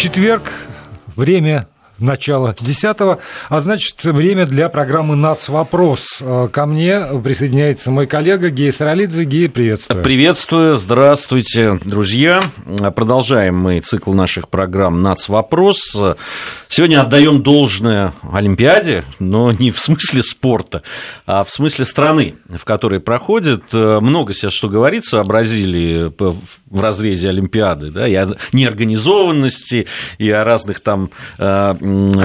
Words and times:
Четверг, 0.00 0.50
время 1.14 1.68
начала 1.98 2.56
10 2.58 2.96
а 3.50 3.60
значит, 3.60 4.02
время 4.02 4.46
для 4.46 4.70
программы 4.70 5.14
«Нацвопрос». 5.14 6.22
Э, 6.22 6.48
ко 6.50 6.64
мне 6.64 7.02
присоединяется 7.22 7.90
мой 7.90 8.06
коллега 8.06 8.48
Гея 8.48 8.72
Саралидзе. 8.72 9.24
Гея, 9.24 9.50
приветствую. 9.50 10.02
Приветствую, 10.02 10.76
здравствуйте, 10.76 11.78
друзья. 11.84 12.44
Продолжаем 12.96 13.58
мы 13.58 13.80
цикл 13.80 14.14
наших 14.14 14.48
программ 14.48 15.02
«Нацвопрос». 15.02 15.94
Сегодня 16.72 17.00
отдаем 17.00 17.42
должное 17.42 18.14
Олимпиаде, 18.32 19.04
но 19.18 19.50
не 19.50 19.72
в 19.72 19.80
смысле 19.80 20.22
спорта, 20.22 20.84
а 21.26 21.42
в 21.42 21.50
смысле 21.50 21.84
страны, 21.84 22.36
в 22.48 22.64
которой 22.64 23.00
проходит. 23.00 23.72
Много 23.72 24.34
сейчас 24.34 24.52
что 24.52 24.68
говорится 24.68 25.18
о 25.18 25.24
Бразилии 25.24 26.12
в 26.16 26.80
разрезе 26.80 27.28
Олимпиады, 27.28 27.90
да, 27.90 28.06
и 28.06 28.14
о 28.14 28.36
неорганизованности, 28.52 29.88
и 30.18 30.30
о 30.30 30.44
разных 30.44 30.78
там 30.78 31.10
э, 31.38 31.74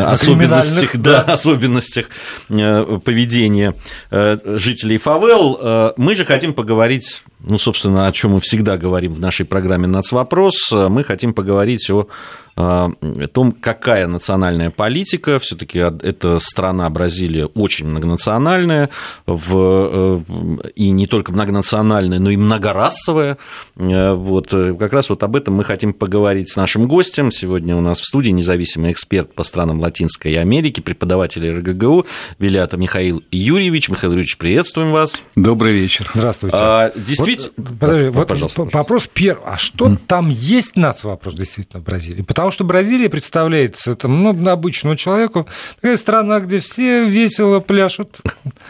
особенностях, 0.06 0.96
да, 0.96 1.24
да. 1.24 1.34
особенностях 1.34 2.06
э, 2.50 3.00
поведения 3.04 3.74
э, 4.12 4.38
жителей 4.60 5.00
фавел. 5.00 5.94
Мы 5.98 6.16
же 6.16 6.24
хотим 6.24 6.54
поговорить 6.54 7.24
ну, 7.48 7.60
собственно, 7.60 8.08
о 8.08 8.12
чем 8.12 8.32
мы 8.32 8.42
всегда 8.42 8.76
говорим 8.76 9.14
в 9.14 9.20
нашей 9.20 9.46
программе 9.46 9.86
«Нацвопрос», 9.86 10.72
мы 10.72 11.04
хотим 11.04 11.34
поговорить 11.34 11.88
о 11.92 12.08
том, 12.56 13.52
какая 13.52 14.08
национальная 14.08 14.70
политика, 14.70 15.40
все-таки 15.40 15.80
эта 15.80 16.40
страна 16.40 16.90
Бразилия 16.90 17.48
очень 17.48 17.86
многонациональная, 17.86 18.90
в, 19.26 20.24
э, 20.28 20.70
и 20.76 20.90
не 20.92 21.06
только 21.08 21.34
многонациональная, 21.34 22.20
но 22.20 22.30
и 22.30 22.38
многорасовая. 22.38 23.38
Э, 23.76 24.14
вот, 24.14 24.54
э, 24.54 24.74
как 24.80 24.94
раз 24.94 25.10
вот 25.10 25.24
об 25.24 25.36
этом 25.36 25.56
мы 25.56 25.66
хотим 25.66 25.94
поговорить 25.94 26.50
с 26.50 26.56
нашим 26.56 26.88
гостем. 26.88 27.32
Сегодня 27.32 27.76
у 27.76 27.82
нас 27.82 28.00
в 28.00 28.06
студии 28.06 28.30
независимый 28.30 28.92
эксперт 28.92 29.34
по 29.34 29.44
странам 29.44 29.82
Латинской 29.82 30.34
Америки, 30.36 30.80
преподаватель 30.80 31.50
РГГУ 31.60 32.06
Вилята 32.40 32.78
Михаил 32.78 33.24
Юрьевич. 33.32 33.90
Михаил 33.90 34.14
Юрьевич, 34.14 34.38
приветствуем 34.38 34.92
вас. 34.92 35.22
Добрый 35.36 35.74
вечер. 35.74 36.10
Здравствуйте. 36.14 36.56
А, 36.58 36.92
действительно... 36.96 37.52
Вот, 37.58 37.80
подожди, 37.80 38.10
вот, 38.10 38.28
пожалуйста, 38.28 38.64
вопрос 38.72 39.10
первый. 39.12 39.44
А 39.46 39.58
что 39.58 39.88
mm. 39.88 40.00
там 40.08 40.30
есть 40.30 40.78
нацвопрос 40.78 41.34
действительно 41.34 41.82
в 41.82 41.84
Бразилии? 41.84 42.22
Потому 42.22 42.45
Потому 42.46 42.54
что 42.54 42.64
Бразилия 42.64 43.10
представляется 43.10 43.94
это, 43.94 44.08
ну, 44.08 44.30
обычному 44.48 44.96
человеку 44.96 45.48
такая 45.82 45.98
страна, 45.98 46.40
где 46.40 46.60
все 46.60 47.04
весело 47.04 47.60
пляшут, 47.60 48.20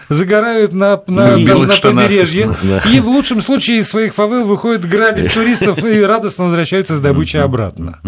загорают 0.08 0.72
на, 0.72 1.02
на, 1.08 1.36
на, 1.36 1.58
на 1.58 1.76
побережье, 1.76 2.56
и 2.90 3.02
в 3.02 3.10
лучшем 3.10 3.42
случае 3.42 3.80
из 3.80 3.90
своих 3.90 4.14
фавел 4.14 4.46
выходят 4.46 4.88
грабить 4.88 5.34
туристов 5.34 5.84
и 5.84 6.00
радостно 6.00 6.46
возвращаются 6.46 6.96
с 6.96 7.02
добычей 7.02 7.42
обратно. 7.42 8.00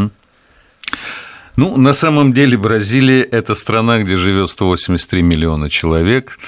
Ну, 1.57 1.75
на 1.75 1.91
самом 1.91 2.31
деле 2.31 2.57
Бразилия– 2.57 3.23
это 3.31 3.53
страна, 3.53 3.99
где 3.99 4.15
живет 4.15 4.49
183 4.49 5.21
миллиона 5.21 5.69
человек, 5.69 6.39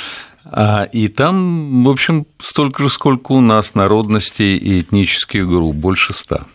а, 0.45 0.83
и 0.83 1.09
там, 1.09 1.83
в 1.83 1.89
общем, 1.89 2.25
столько 2.39 2.83
же, 2.83 2.89
сколько 2.89 3.33
у 3.33 3.41
нас 3.41 3.75
народностей 3.75 4.55
и 4.55 4.79
этнических 4.79 5.45
групп, 5.45 5.75
больше 5.75 6.13
ста. 6.13 6.45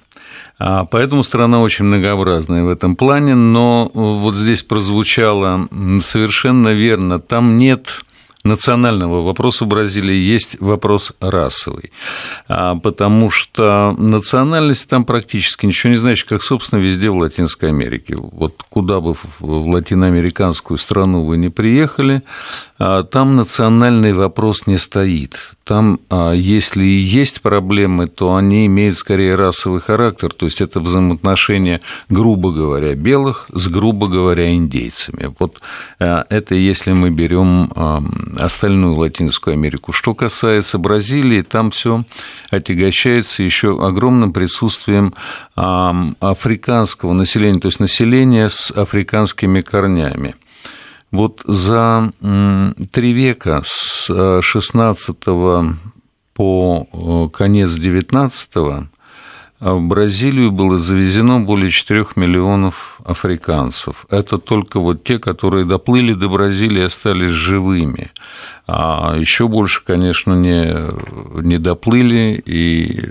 А, 0.58 0.84
поэтому 0.84 1.22
страна 1.22 1.60
очень 1.60 1.84
многообразная 1.84 2.64
в 2.64 2.68
этом 2.68 2.96
плане, 2.96 3.34
но 3.34 3.90
вот 3.94 4.34
здесь 4.34 4.62
прозвучало 4.62 5.68
совершенно 6.00 6.68
верно, 6.68 7.18
там 7.18 7.56
нет 7.56 8.04
национального 8.44 9.22
вопроса 9.22 9.64
в 9.64 9.68
Бразилии 9.68 10.16
есть 10.16 10.60
вопрос 10.60 11.12
расовый, 11.18 11.92
а, 12.46 12.76
потому 12.76 13.30
что 13.30 13.92
национальность 13.92 14.88
там 14.88 15.04
практически 15.04 15.66
ничего 15.66 15.92
не 15.92 15.98
значит, 15.98 16.28
как, 16.28 16.42
собственно, 16.42 16.78
везде 16.78 17.08
в 17.08 17.16
Латинской 17.16 17.70
Америке. 17.70 18.16
Вот 18.16 18.62
куда 18.68 19.00
бы 19.00 19.14
в 19.14 19.68
латиноамериканскую 19.68 20.76
страну 20.76 21.24
вы 21.24 21.38
не 21.38 21.48
приехали, 21.48 22.22
там 22.78 23.36
национальный 23.36 24.12
вопрос 24.12 24.66
не 24.66 24.78
стоит. 24.78 25.38
Там, 25.62 26.00
а, 26.10 26.32
если 26.32 26.84
и 26.84 27.00
есть 27.00 27.40
проблемы, 27.40 28.06
то 28.06 28.34
они 28.34 28.66
имеют 28.66 28.98
скорее 28.98 29.34
расовый 29.36 29.80
характер, 29.80 30.32
то 30.32 30.44
есть 30.46 30.60
это 30.60 30.80
взаимоотношения, 30.80 31.80
грубо 32.08 32.52
говоря, 32.52 32.94
белых 32.94 33.46
с, 33.52 33.68
грубо 33.68 34.08
говоря, 34.08 34.52
индейцами. 34.52 35.34
Вот 35.38 35.60
это 35.98 36.54
если 36.54 36.92
мы 36.92 37.10
берем 37.10 37.72
остальную 38.38 38.96
Латинскую 38.96 39.54
Америку. 39.54 39.92
Что 39.92 40.14
касается 40.14 40.78
Бразилии, 40.78 41.42
там 41.42 41.70
все 41.70 42.04
отягощается 42.50 43.42
еще 43.42 43.82
огромным 43.82 44.32
присутствием 44.32 45.14
африканского 45.54 47.12
населения, 47.12 47.60
то 47.60 47.68
есть 47.68 47.80
населения 47.80 48.48
с 48.50 48.70
африканскими 48.70 49.60
корнями. 49.60 50.34
Вот 51.14 51.42
за 51.44 52.12
три 52.90 53.12
века 53.12 53.62
с 53.64 54.40
16 54.42 55.16
по 56.34 56.88
э, 56.92 57.28
конец 57.32 57.72
19 57.74 58.48
а 59.60 59.74
в 59.74 59.82
Бразилию 59.82 60.50
было 60.50 60.78
завезено 60.78 61.40
более 61.40 61.70
4 61.70 62.04
миллионов 62.16 63.00
африканцев. 63.04 64.06
Это 64.10 64.38
только 64.38 64.80
вот 64.80 65.04
те, 65.04 65.20
которые 65.20 65.64
доплыли 65.64 66.14
до 66.14 66.28
Бразилии 66.28 66.82
остались 66.82 67.30
живыми. 67.30 68.10
А 68.66 69.16
еще 69.16 69.46
больше, 69.46 69.84
конечно, 69.84 70.32
не, 70.34 70.76
не 71.42 71.58
доплыли 71.58 72.42
и 72.44 73.06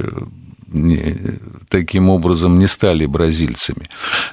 таким 1.69 2.09
образом 2.09 2.59
не 2.59 2.67
стали 2.67 3.05
бразильцами. 3.05 3.85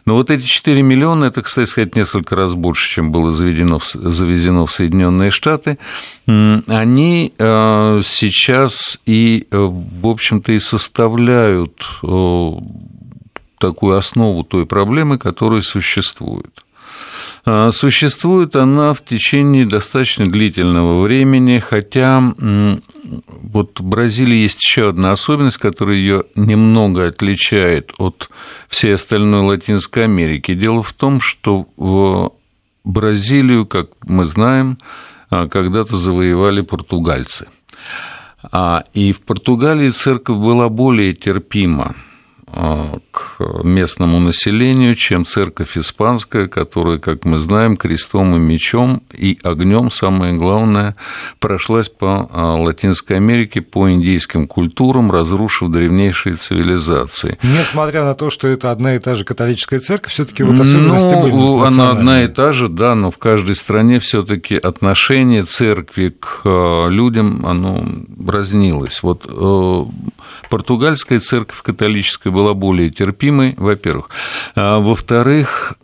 Но 0.04 0.14
вот 0.14 0.30
эти 0.30 0.46
4 0.46 0.82
миллиона, 0.82 1.26
это, 1.26 1.42
кстати 1.42 1.68
сказать, 1.68 1.96
несколько 1.96 2.36
раз 2.36 2.54
больше, 2.54 2.88
чем 2.88 3.12
было 3.12 3.30
заведено, 3.30 3.78
завезено 3.94 4.66
в 4.66 4.72
Соединенные 4.72 5.30
Штаты, 5.30 5.78
они 6.26 7.32
э, 7.38 8.00
сейчас 8.04 8.98
и, 9.06 9.46
э, 9.50 9.56
в 9.58 10.06
общем-то, 10.06 10.52
и 10.52 10.58
составляют 10.58 11.82
э, 12.02 12.50
такую 13.58 13.96
основу 13.96 14.44
той 14.44 14.66
проблемы, 14.66 15.18
которая 15.18 15.62
существует. 15.62 16.64
А, 17.44 17.72
существует 17.72 18.56
она 18.56 18.92
в 18.94 19.02
течение 19.04 19.64
достаточно 19.64 20.26
длительного 20.26 21.02
времени, 21.02 21.58
хотя 21.58 22.34
вот 23.26 23.80
в 23.80 23.82
Бразилии 23.82 24.36
есть 24.36 24.62
еще 24.62 24.90
одна 24.90 25.12
особенность, 25.12 25.56
которая 25.56 25.96
ее 25.96 26.24
немного 26.34 27.06
отличает 27.06 27.92
от 27.98 28.30
всей 28.68 28.94
остальной 28.94 29.42
Латинской 29.42 30.04
Америки. 30.04 30.54
Дело 30.54 30.82
в 30.82 30.92
том, 30.92 31.20
что 31.20 31.66
в 31.76 32.32
Бразилию, 32.84 33.66
как 33.66 33.90
мы 34.04 34.26
знаем, 34.26 34.78
а, 35.30 35.48
когда-то 35.48 35.96
завоевали 35.96 36.60
португальцы. 36.60 37.46
А, 38.52 38.84
и 38.94 39.12
в 39.12 39.20
Португалии 39.22 39.90
церковь 39.90 40.38
была 40.38 40.68
более 40.68 41.14
терпима 41.14 41.94
к 43.11 43.38
местному 43.65 44.21
населению, 44.21 44.94
чем 44.94 45.25
церковь 45.25 45.77
испанская, 45.77 46.47
которая, 46.49 46.99
как 46.99 47.25
мы 47.25 47.38
знаем, 47.38 47.77
крестом 47.77 48.37
и 48.37 48.38
мечом 48.38 49.03
и 49.12 49.38
огнем, 49.43 49.91
самое 49.91 50.34
главное, 50.34 50.97
прошлась 51.38 51.88
по 51.88 52.28
а, 52.33 52.56
Латинской 52.56 53.16
Америке, 53.16 53.61
по 53.61 53.91
индийским 53.91 54.47
культурам, 54.47 55.11
разрушив 55.11 55.71
древнейшие 55.71 56.37
цивилизации. 56.37 57.38
Несмотря 57.43 58.05
на 58.05 58.15
то, 58.15 58.31
что 58.31 58.49
это 58.49 58.71
одна 58.71 58.97
и 58.97 58.99
та 58.99 59.15
же 59.15 59.25
католическая 59.25 59.81
церковь, 59.81 60.12
все-таки 60.12 60.43
вот 60.43 60.59
особенности 60.59 61.15
ну, 61.15 61.22
были. 61.22 61.67
Она 61.67 61.88
одна 61.88 62.25
и 62.25 62.28
та 62.28 62.53
же, 62.53 62.69
да, 62.69 62.94
но 62.94 63.11
в 63.11 63.19
каждой 63.19 63.55
стране 63.55 64.00
все-таки 64.00 64.56
отношение 64.56 65.44
церкви 65.44 66.15
к 66.19 66.43
а, 66.44 66.88
людям, 66.88 67.47
оно 67.47 67.84
разнилось. 68.27 69.03
Вот 69.03 69.27
э, 69.28 69.84
португальская 70.49 71.20
церковь 71.20 71.62
католическая 71.62 72.32
была 72.40 72.54
более 72.54 72.90
терпимой, 72.90 73.54
во-первых. 73.58 74.08
А, 74.54 74.78
во-вторых, 74.78 75.75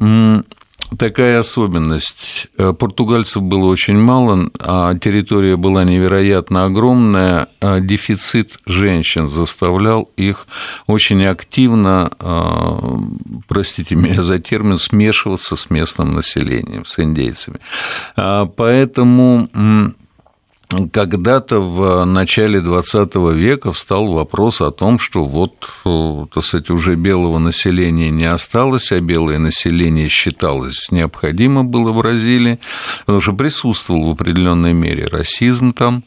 такая 0.99 1.41
особенность. 1.41 2.47
Э, 2.56 2.73
португальцев 2.73 3.43
было 3.43 3.67
очень 3.67 3.99
мало, 3.99 4.50
а 4.58 4.94
территория 4.94 5.56
была 5.56 5.85
невероятно 5.85 6.64
огромная, 6.64 7.49
а 7.61 7.81
дефицит 7.81 8.58
женщин 8.64 9.29
заставлял 9.29 10.08
их 10.17 10.47
очень 10.87 11.26
активно, 11.26 12.11
а, 12.19 12.99
простите 13.49 13.97
меня 13.97 14.23
за 14.23 14.38
термин, 14.38 14.79
смешиваться 14.79 15.56
с 15.56 15.69
местным 15.69 16.12
населением, 16.12 16.87
с 16.87 16.99
индейцами. 16.99 17.59
Поэтому 18.14 19.94
когда-то 20.69 21.61
в 21.61 22.05
начале 22.05 22.61
XX 22.61 23.35
века 23.35 23.73
встал 23.73 24.13
вопрос 24.13 24.61
о 24.61 24.73
том, 24.73 24.99
что 24.99 25.25
вот, 25.25 25.69
э, 25.85 26.27
так 26.33 26.45
сказать, 26.45 26.71
уже 26.71 26.97
белого 26.97 27.39
населения 27.39 28.11
не 28.11 28.25
осталось, 28.25 28.91
а 28.91 29.01
белое 29.01 29.39
население 29.39 30.09
считалось 30.09 30.89
необходимо 30.91 31.65
было 31.65 31.93
в 31.93 31.99
Бразилии, 31.99 32.59
потому 33.01 33.21
что 33.21 33.33
присутствовал 33.33 34.05
в 34.09 34.11
определенной 34.11 34.73
мере 34.73 35.07
расизм 35.07 35.73
там, 35.73 36.03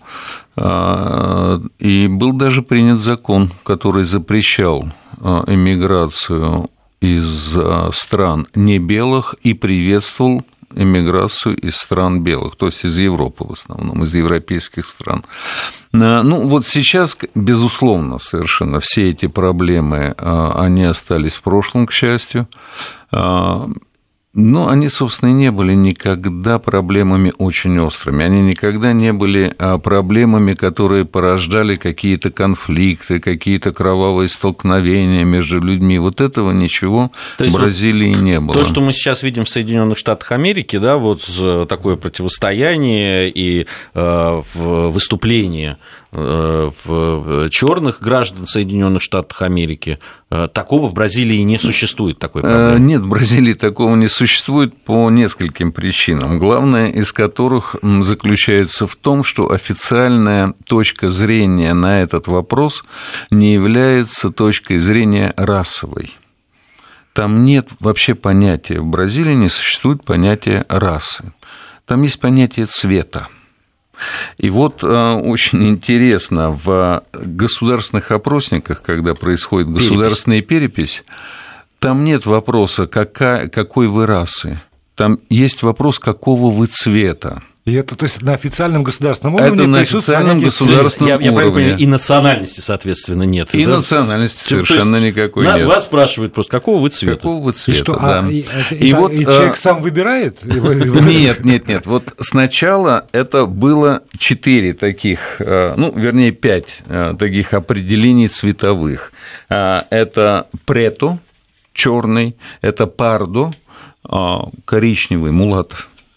а, 0.58 1.62
и 1.80 2.08
был 2.08 2.34
даже 2.34 2.62
принят 2.62 3.00
закон, 3.00 3.52
который 3.64 4.04
запрещал 4.04 4.90
э, 5.18 5.44
эмиграцию 5.48 6.70
из 7.00 7.56
э, 7.56 7.92
стран 7.94 8.48
не 8.56 8.78
белых 8.78 9.36
и 9.42 9.54
приветствовал 9.54 10.44
эмиграцию 10.76 11.56
из 11.56 11.76
стран 11.76 12.24
белых, 12.24 12.56
то 12.56 12.68
есть 12.68 12.86
из 12.86 12.98
Европы 12.98 13.46
в 13.46 13.54
основном, 13.54 14.04
из 14.04 14.14
европейских 14.14 14.88
стран. 14.88 15.24
Э, 15.94 16.22
ну, 16.22 16.48
вот 16.48 16.66
сейчас, 16.66 17.18
безусловно, 17.36 18.20
совершенно 18.20 18.80
все 18.80 19.10
эти 19.10 19.28
проблемы, 19.28 20.16
они 20.18 20.84
остались 20.84 21.34
в 21.34 21.42
прошлом, 21.42 21.88
к 21.88 21.92
счастью. 21.92 22.48
Но 24.42 24.70
они, 24.70 24.88
собственно, 24.88 25.30
и 25.30 25.34
не 25.34 25.52
были 25.52 25.74
никогда 25.74 26.60
проблемами 26.60 27.34
очень 27.38 27.78
острыми. 27.80 28.24
Они 28.24 28.42
никогда 28.42 28.94
не 28.94 29.12
были 29.12 29.54
а, 29.58 29.78
проблемами, 29.80 30.54
которые 30.54 31.04
порождали 31.04 31.76
какие-то 31.76 32.32
конфликты, 32.32 33.20
какие-то 33.20 33.74
кровавые 33.74 34.30
столкновения 34.30 35.26
между 35.26 35.60
людьми. 35.60 36.00
Вот 36.00 36.22
этого 36.22 36.52
ничего 36.52 37.12
то 37.38 37.46
в 37.46 37.52
Бразилии 37.52 38.16
вот 38.16 38.22
не 38.22 38.40
было. 38.40 38.64
То, 38.64 38.64
что 38.64 38.80
мы 38.80 38.94
сейчас 38.94 39.24
видим 39.24 39.44
в 39.44 39.50
Соединенных 39.50 39.98
Штатах 39.98 40.32
Америки, 40.32 40.78
да, 40.78 40.98
вот 40.98 41.22
такое 41.68 41.98
противостояние 41.98 43.30
и 43.30 43.68
э, 43.94 44.42
выступление 44.56 45.78
Э, 46.09 46.09
в 46.12 47.50
черных 47.52 48.02
граждан 48.02 48.48
Соединенных 48.48 49.02
Штатов 49.02 49.42
Америки. 49.42 50.00
Э, 50.32 50.48
такого 50.52 50.88
в 50.88 50.94
Бразилии 50.94 51.42
не 51.42 51.60
существует 51.60 52.18
такой 52.18 52.42
проблемы. 52.42 52.76
Э, 52.76 52.80
нет, 52.80 53.02
в 53.02 53.08
Бразилии 53.08 53.54
такого 53.54 53.96
не 53.96 54.08
существует 54.08 54.76
по 54.84 55.10
нескольким 55.12 55.72
причинам. 55.72 56.40
Главное 56.40 56.88
из 56.90 57.12
которых 57.12 57.76
заключается 57.82 58.88
в 58.88 58.96
том, 58.96 59.24
что 59.24 59.52
официальная 59.52 60.54
точка 60.66 61.10
зрения 61.10 61.74
на 61.74 62.02
этот 62.02 62.28
вопрос 62.28 62.84
не 63.30 63.54
является 63.54 64.32
точкой 64.32 64.80
зрения 64.80 65.34
расовой. 65.38 66.16
Там 67.14 67.44
нет 67.44 67.68
вообще 67.80 68.16
понятия, 68.16 68.80
в 68.80 68.86
Бразилии 68.86 69.34
не 69.34 69.50
существует 69.50 70.04
понятия 70.04 70.66
расы. 70.70 71.34
Там 71.86 72.04
есть 72.04 72.20
понятие 72.20 72.66
цвета. 72.68 73.28
И 74.38 74.50
вот 74.50 74.84
э, 74.84 75.14
очень 75.14 75.64
интересно, 75.70 76.52
в 76.52 77.04
государственных 77.14 78.12
опросниках, 78.12 78.82
когда 78.82 79.14
происходит 79.14 79.70
государственная 79.70 80.42
перепись, 80.42 81.04
перепись 81.04 81.04
там 81.80 82.04
нет 82.04 82.26
вопроса, 82.26 82.88
какая, 82.88 83.48
какой 83.48 83.88
вы 83.88 84.06
расы. 84.06 84.62
Там 84.96 85.20
есть 85.30 85.64
вопрос, 85.64 85.98
какого 85.98 86.52
вы 86.52 86.68
цвета. 86.68 87.44
И 87.70 87.74
это, 87.74 87.96
то 87.96 88.06
есть, 88.06 88.24
на 88.24 88.34
официальном 88.34 88.82
государственном 88.82 89.36
уровне 89.36 89.62
это 89.62 89.68
на 89.68 89.80
официальном 89.82 90.40
государственном 90.40 91.22
я, 91.22 91.32
уровне. 91.32 91.70
Я, 91.70 91.76
и 91.76 91.86
национальности, 91.86 92.62
соответственно, 92.62 93.24
нет. 93.24 93.54
И 93.54 93.64
да? 93.64 93.76
национальности 93.76 94.44
совершенно 94.44 94.96
есть, 94.96 95.16
никакой 95.16 95.46
на, 95.46 95.58
нет. 95.58 95.68
Вас 95.68 95.86
спрашивают 95.86 96.34
просто, 96.34 96.52
какого 96.52 96.82
вы 96.82 96.90
цвета? 96.90 97.16
Какого 97.18 97.44
вы 97.44 97.52
цвета, 97.52 97.80
и 97.80 97.84
что, 97.84 97.94
да. 97.94 98.20
А, 98.26 98.28
и, 98.28 98.46
и, 98.72 98.90
и, 98.90 98.94
вот, 98.94 99.12
и 99.12 99.24
человек 99.24 99.54
а... 99.54 99.58
сам 99.58 99.82
выбирает? 99.82 100.44
Нет, 100.44 101.46
нет, 101.46 101.68
нет. 101.68 101.86
Вот 101.86 102.12
сначала 102.20 103.06
это 103.12 103.46
было 103.46 104.02
четыре 104.18 104.74
таких, 104.74 105.20
э, 105.40 105.76
ну, 105.78 105.92
вернее, 105.96 106.32
пять 106.32 106.82
э, 106.88 107.14
таких 107.20 107.54
определений 107.54 108.30
цветовых. 108.30 109.14
А, 109.48 109.86
это 109.92 110.48
прето, 110.66 111.20
черный, 111.74 112.36
это 112.62 112.88
пардо, 112.88 113.52
коричневый, 114.66 115.32
мулат 115.32 115.74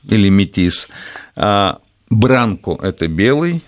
или 0.08 0.28
метис– 0.28 0.88
а, 1.36 1.78
Бранко– 2.10 2.78
это 2.82 3.08
белый, 3.08 3.62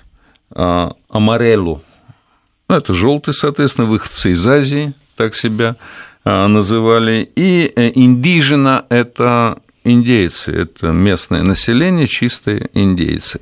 а, 0.51 0.93
Амареллу– 1.09 1.83
это 2.69 2.93
желтый, 2.93 3.35
соответственно, 3.35 3.87
выходцы 3.87 4.33
из 4.33 4.47
Азии, 4.47 4.95
так 5.17 5.35
себя 5.35 5.77
а, 6.25 6.47
называли, 6.49 7.29
и 7.37 7.73
э, 7.75 7.93
индижена– 7.95 8.85
это 8.89 9.59
индейцы, 9.85 10.53
это 10.53 10.93
местное 10.93 11.43
население, 11.43 12.07
чистые 12.07 12.69
индейцы. 12.75 13.41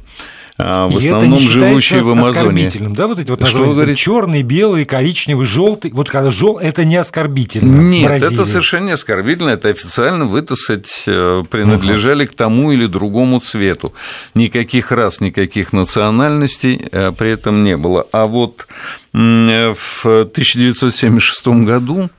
А, 0.65 0.89
в 0.89 0.97
основном 0.97 1.39
живущие 1.41 2.03
в 2.03 2.11
Амазонии. 2.11 2.71
Да, 2.95 3.07
вот 3.07 3.19
эти 3.19 3.31
вот 3.31 3.47
Что 3.47 3.65
вы 3.65 3.75
говорите? 3.75 3.99
Черный, 3.99 4.43
белый, 4.43 4.85
коричневый, 4.85 5.47
желтый. 5.47 5.91
Вот 5.93 6.11
когда 6.11 6.31
жел, 6.31 6.59
это 6.59 6.85
не 6.85 6.97
оскорбительно. 6.97 7.81
Нет, 7.81 8.23
это 8.23 8.45
совершенно 8.45 8.87
не 8.87 8.93
оскорбительно. 8.93 9.51
Это 9.51 9.69
официально 9.69 10.27
вы, 10.27 10.43
так 10.43 10.59
сказать, 10.59 11.03
э, 11.07 11.43
принадлежали 11.51 12.25
угу. 12.25 12.33
к 12.33 12.35
тому 12.35 12.73
или 12.73 12.87
другому 12.87 13.41
цвету. 13.41 13.93
Никаких 14.35 14.93
рас, 14.93 15.21
никаких 15.21 15.73
национальностей 15.73 16.81
э, 16.91 17.13
при 17.13 17.33
этом 17.33 17.65
не 17.65 17.77
было. 17.77 18.07
А 18.13 18.27
вот 18.27 18.67
в 19.13 20.05
1976 20.05 21.47
году 21.49 22.11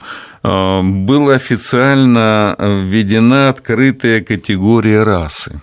э, 0.43 0.81
была 0.81 1.35
официально 1.35 2.55
введена 2.59 3.49
открытая 3.49 4.21
категория 4.21 5.03
расы 5.03 5.61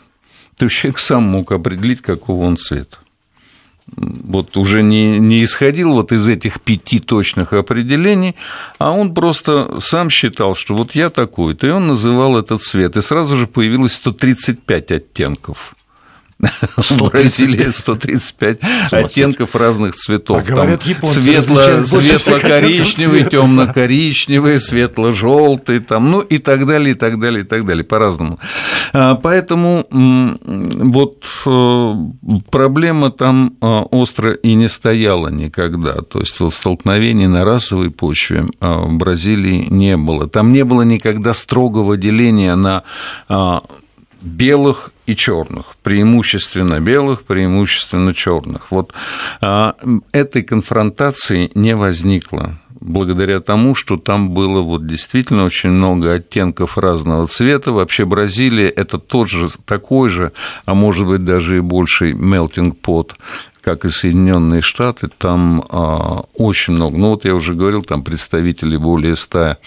то 0.61 0.69
человек 0.69 0.99
сам 0.99 1.23
мог 1.23 1.53
определить, 1.53 2.03
какого 2.03 2.45
он 2.45 2.59
цвета. 2.59 2.99
Вот 3.97 4.59
уже 4.59 4.83
не, 4.83 5.19
не 5.19 5.43
исходил 5.43 5.93
вот 5.93 6.13
из 6.13 6.29
этих 6.29 6.61
пяти 6.61 7.01
точных 7.01 7.55
определений, 7.55 8.37
а 8.79 8.91
он 8.91 9.15
просто 9.15 9.81
сам 9.81 10.11
считал, 10.11 10.55
что 10.55 10.75
вот 10.75 10.95
я 10.95 11.09
такой-то, 11.09 11.67
и 11.67 11.71
он 11.71 11.87
называл 11.87 12.37
этот 12.37 12.61
цвет, 12.61 12.99
и 12.99 13.01
сразу 13.01 13.37
же 13.37 13.47
появилось 13.47 13.95
135 13.95 14.91
оттенков. 14.91 15.75
130. 16.79 17.01
В 17.01 17.11
Бразилии 17.11 17.71
135 17.71 18.59
оттенков 18.93 19.55
разных 19.55 19.95
цветов. 19.95 20.39
А 20.39 20.43
говорят, 20.43 20.83
светло, 21.05 21.85
светло-коричневый, 21.85 23.25
темно-коричневый, 23.25 24.61
светло-желтый, 24.61 25.81
там, 25.81 26.11
ну 26.11 26.21
и 26.21 26.39
так 26.39 26.67
далее, 26.67 26.93
и 26.93 26.95
так 26.95 27.19
далее, 27.19 27.43
и 27.43 27.47
так 27.47 27.67
далее, 27.67 27.85
по-разному. 27.85 28.39
А, 28.93 29.15
поэтому 29.17 29.87
вот 29.91 31.25
э, 31.47 31.95
проблема 32.51 33.11
там 33.11 33.57
а, 33.61 33.83
остро 33.83 34.33
и 34.33 34.55
не 34.55 34.69
стояла 34.69 35.29
никогда. 35.29 36.03
То 36.03 36.21
есть 36.21 36.41
вот 36.41 36.55
столкновений 36.55 37.27
на 37.27 37.45
расовой 37.45 37.91
почве 37.91 38.47
а, 38.61 38.83
в 38.83 38.93
Бразилии 38.95 39.67
не 39.71 39.97
было. 39.97 40.29
Там 40.29 40.53
не 40.53 40.65
было 40.65 40.83
никогда 40.83 41.35
строгого 41.35 41.97
деления 41.97 42.55
на 42.57 42.83
белых 44.21 44.91
и 45.07 45.17
черных, 45.17 45.77
преимущественно 45.83 46.81
белых, 46.81 47.23
преимущественно 47.23 48.15
черных. 48.15 48.71
Вот 48.71 48.93
а, 49.41 49.75
этой 50.13 50.43
конфронтации 50.43 51.51
не 51.55 51.75
возникло 51.75 52.59
благодаря 52.81 53.41
тому, 53.41 53.75
что 53.75 53.97
там 53.97 54.31
было 54.31 54.63
вот 54.63 54.87
действительно 54.87 55.45
очень 55.45 55.71
много 55.71 56.15
оттенков 56.15 56.79
разного 56.79 57.27
цвета. 57.27 57.73
Вообще 57.73 58.05
Бразилия– 58.05 58.69
это 58.77 58.99
тот 58.99 59.29
же, 59.29 59.49
такой 59.65 60.09
же, 60.09 60.33
а 60.65 60.75
может 60.75 61.07
быть 61.07 61.25
даже 61.25 61.59
и 61.59 61.61
больший 61.61 62.13
melting 62.13 62.75
pot 62.81 63.11
как 63.63 63.85
и 63.85 63.91
Соединенные 63.91 64.63
Штаты, 64.63 65.09
там 65.17 65.65
а, 65.69 66.25
очень 66.35 66.75
много. 66.75 66.97
Ну, 66.97 67.11
вот 67.11 67.25
я 67.25 67.35
уже 67.35 67.55
говорил, 67.55 67.83
там 67.83 68.03
представители 68.03 68.77
более 68.77 69.17
ста 69.17 69.59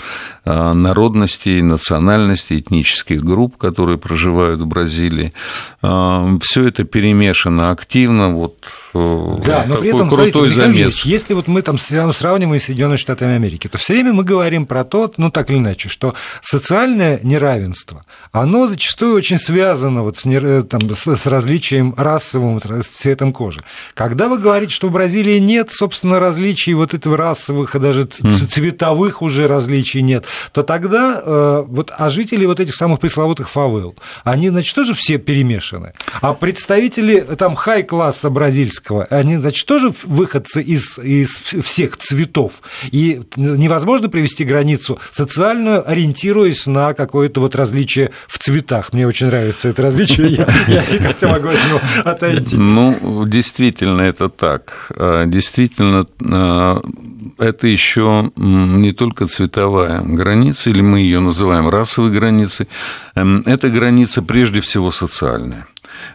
а, 0.45 0.73
народностей, 0.73 1.61
национальностей, 1.61 2.59
этнических 2.59 3.23
групп, 3.23 3.57
которые 3.57 3.97
проживают 3.97 4.61
в 4.61 4.65
Бразилии. 4.65 5.33
А, 5.81 6.37
Все 6.41 6.67
это 6.67 6.83
перемешано 6.83 7.69
активно. 7.71 8.29
Вот 8.33 8.57
э, 8.93 9.35
да, 9.45 9.63
но 9.67 9.77
при 9.77 9.89
этом, 9.89 10.09
крутой 10.09 10.49
смотрите, 10.49 10.61
замес. 10.61 11.05
если 11.05 11.33
вот 11.33 11.47
мы 11.47 11.61
там 11.61 11.77
сравниваем 11.77 12.59
с 12.59 12.63
Соединенными 12.63 12.97
Штатами 12.97 13.35
Америки, 13.35 13.67
то 13.67 13.77
все 13.77 13.93
время 13.93 14.13
мы 14.13 14.23
говорим 14.23 14.65
про 14.65 14.83
то, 14.83 15.11
ну 15.17 15.29
так 15.29 15.49
или 15.49 15.59
иначе, 15.59 15.87
что 15.87 16.13
социальное 16.41 17.19
неравенство, 17.23 18.03
оно 18.31 18.67
зачастую 18.67 19.15
очень 19.15 19.37
связано 19.37 20.03
вот 20.03 20.17
с, 20.17 20.63
там, 20.63 20.81
с 20.93 21.25
различием 21.25 21.93
расовым, 21.95 22.59
с 22.59 22.87
цветом 22.87 23.31
кожи. 23.33 23.61
Когда 23.93 24.27
вы 24.27 24.37
говорите, 24.37 24.73
что 24.73 24.87
в 24.87 24.91
Бразилии 24.91 25.39
нет, 25.39 25.71
собственно, 25.71 26.19
различий 26.19 26.73
вот 26.73 26.93
этого 26.93 27.17
расовых, 27.17 27.75
и 27.75 27.79
даже 27.79 28.05
цветовых 28.05 29.21
уже 29.21 29.47
различий 29.47 30.01
нет, 30.01 30.25
то 30.51 30.63
тогда 30.63 31.21
э, 31.23 31.63
вот, 31.67 31.91
а 31.97 32.09
жители 32.09 32.45
вот 32.45 32.59
этих 32.59 32.75
самых 32.75 32.99
пресловутых 32.99 33.49
фавел, 33.49 33.95
они, 34.23 34.49
значит, 34.49 34.75
тоже 34.75 34.93
все 34.93 35.17
перемешаны. 35.17 35.93
А 36.21 36.33
представители 36.33 37.19
там 37.37 37.55
хай-класса 37.55 38.29
бразильского, 38.29 39.05
они, 39.05 39.37
значит, 39.37 39.65
тоже 39.65 39.93
выходцы 40.03 40.61
из, 40.61 40.97
из 40.99 41.37
всех 41.63 41.97
цветов. 41.97 42.53
И 42.91 43.21
невозможно 43.35 44.09
привести 44.09 44.43
границу 44.43 44.99
социальную, 45.11 45.89
ориентируясь 45.89 46.65
на 46.67 46.93
какое-то 46.93 47.41
вот 47.41 47.55
различие 47.55 48.11
в 48.27 48.39
цветах. 48.39 48.93
Мне 48.93 49.07
очень 49.07 49.27
нравится 49.27 49.69
это 49.69 49.81
различие, 49.81 50.27
я, 50.29 50.47
я, 50.67 50.83
я 50.89 51.27
могу 51.27 51.49
от 51.49 51.67
него 51.67 51.81
отойти. 52.03 52.55
Ну, 52.55 53.25
действительно, 53.25 53.72
действительно 53.73 54.01
это 54.01 54.29
так. 54.29 54.91
А, 54.95 55.25
действительно, 55.25 56.05
а, 56.31 56.81
это 57.39 57.67
еще 57.67 58.31
не 58.35 58.91
только 58.91 59.25
цветовая 59.25 60.01
граница, 60.01 60.69
или 60.69 60.81
мы 60.81 60.99
ее 60.99 61.19
называем 61.19 61.69
расовой 61.69 62.11
границей, 62.11 62.67
эм, 63.15 63.41
это 63.45 63.69
граница 63.69 64.21
прежде 64.21 64.59
всего 64.59 64.91
социальная. 64.91 65.65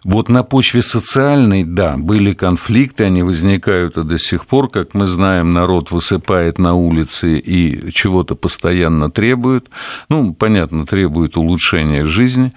Вот 0.04 0.28
на 0.28 0.42
почве 0.42 0.82
социальной, 0.82 1.64
да, 1.64 1.96
были 1.96 2.32
конфликты, 2.32 3.04
они 3.04 3.22
возникают 3.22 3.96
и 3.96 4.04
до 4.04 4.18
сих 4.18 4.46
пор. 4.46 4.70
Как 4.70 4.94
мы 4.94 5.06
знаем, 5.06 5.52
народ 5.52 5.90
высыпает 5.90 6.58
на 6.58 6.74
улицы 6.74 7.38
и 7.38 7.92
чего-то 7.92 8.34
постоянно 8.34 9.10
требует. 9.10 9.68
Ну, 10.08 10.34
понятно, 10.34 10.86
требует 10.86 11.36
улучшения 11.36 12.04
жизни. 12.04 12.52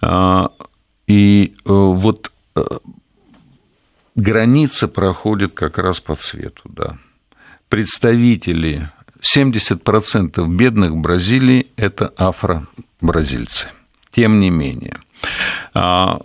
А, 0.00 0.50
и 1.06 1.54
э, 1.64 1.72
вот 1.72 2.30
э, 2.56 2.62
граница 4.14 4.88
проходит 4.88 5.52
как 5.54 5.78
раз 5.78 6.00
по 6.00 6.14
цвету, 6.14 6.62
да. 6.64 6.98
Представители 7.68 8.90
70% 9.22 10.46
бедных 10.48 10.90
в 10.90 10.96
Бразилии– 10.96 11.68
это 11.76 12.12
афро-бразильцы. 12.16 13.68
Тем 14.10 14.40
не 14.40 14.50
менее, 14.50 14.98
а, 15.74 16.20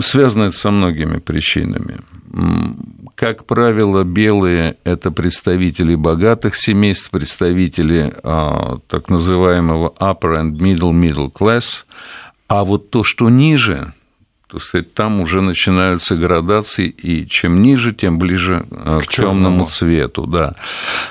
связано 0.00 0.44
это 0.44 0.56
со 0.56 0.70
многими 0.70 1.18
причинами. 1.18 1.98
Как 3.14 3.46
правило, 3.46 4.04
белые– 4.04 4.76
это 4.84 5.10
представители 5.10 5.94
богатых 5.94 6.56
семейств, 6.56 7.10
представители 7.10 8.14
а, 8.22 8.78
так 8.88 9.08
называемого 9.08 9.94
upper 9.98 10.42
and 10.42 10.52
middle 10.58 10.92
middle 10.92 11.32
class, 11.32 11.84
а 12.48 12.64
вот 12.64 12.90
то, 12.90 13.04
что 13.04 13.28
ниже, 13.28 13.92
то 14.48 14.58
сказать, 14.58 14.94
там 14.94 15.20
уже 15.20 15.42
начинаются 15.42 16.16
градации, 16.16 16.88
и 16.88 17.26
чем 17.26 17.60
ниже, 17.60 17.92
тем 17.92 18.18
ближе 18.18 18.64
э, 18.70 19.00
к, 19.02 19.06
к 19.06 19.08
темному 19.08 19.66
цвету, 19.66 20.26
да. 20.26 20.54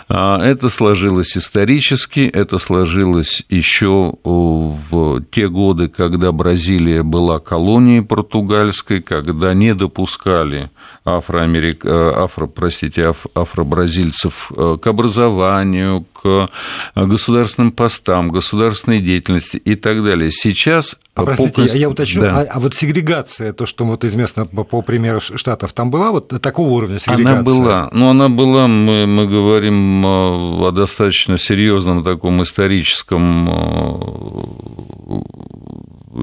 А, 0.10 0.42
это 0.44 0.70
сложилось 0.70 1.38
исторически, 1.38 2.22
это 2.22 2.58
сложилось 2.58 3.44
еще 3.48 4.16
в 4.24 5.22
те 5.32 5.50
годы, 5.50 5.88
когда 5.88 6.32
Бразилия 6.32 7.04
была 7.04 7.40
колонией 7.40 8.02
португальской, 8.02 9.02
когда 9.02 9.54
не 9.54 9.76
допускали 9.76 10.72
афроамерик... 11.06 11.86
Э, 11.86 12.14
афро, 12.16 12.48
простите, 12.48 13.08
аф... 13.08 13.26
афробразильцев 13.34 14.52
э, 14.56 14.78
к 14.82 14.88
образованию, 14.88 16.06
к 16.14 16.50
государственным 16.96 17.72
постам, 17.72 18.30
государственной 18.30 19.00
деятельности 19.00 19.58
и 19.58 19.76
так 19.76 20.04
далее. 20.04 20.32
Сейчас... 20.32 20.98
А, 21.16 21.24
простите, 21.24 21.68
по... 21.72 21.78
я 21.78 21.90
уточню, 21.90 22.22
да. 22.22 22.42
а, 22.42 22.44
а 22.44 22.60
вот 22.60 22.76
сегрегация, 22.76 23.27
то, 23.56 23.66
что 23.66 23.86
вот 23.86 24.04
известно 24.04 24.46
по, 24.46 24.64
по 24.64 24.82
примеру 24.82 25.20
Штатов, 25.20 25.74
там 25.74 25.92
была 25.92 26.12
вот 26.12 26.30
такого 26.42 26.70
уровня 26.70 27.00
сегрегация? 27.00 27.34
Она 27.34 27.44
была, 27.44 27.90
но 27.92 28.10
она 28.10 28.30
была, 28.30 28.68
мы, 28.68 29.06
мы 29.08 29.28
говорим 29.28 30.06
э, 30.06 30.68
о 30.68 30.72
достаточно 30.72 31.38
серьезном 31.38 32.04
таком 32.04 32.42
историческом 32.44 33.48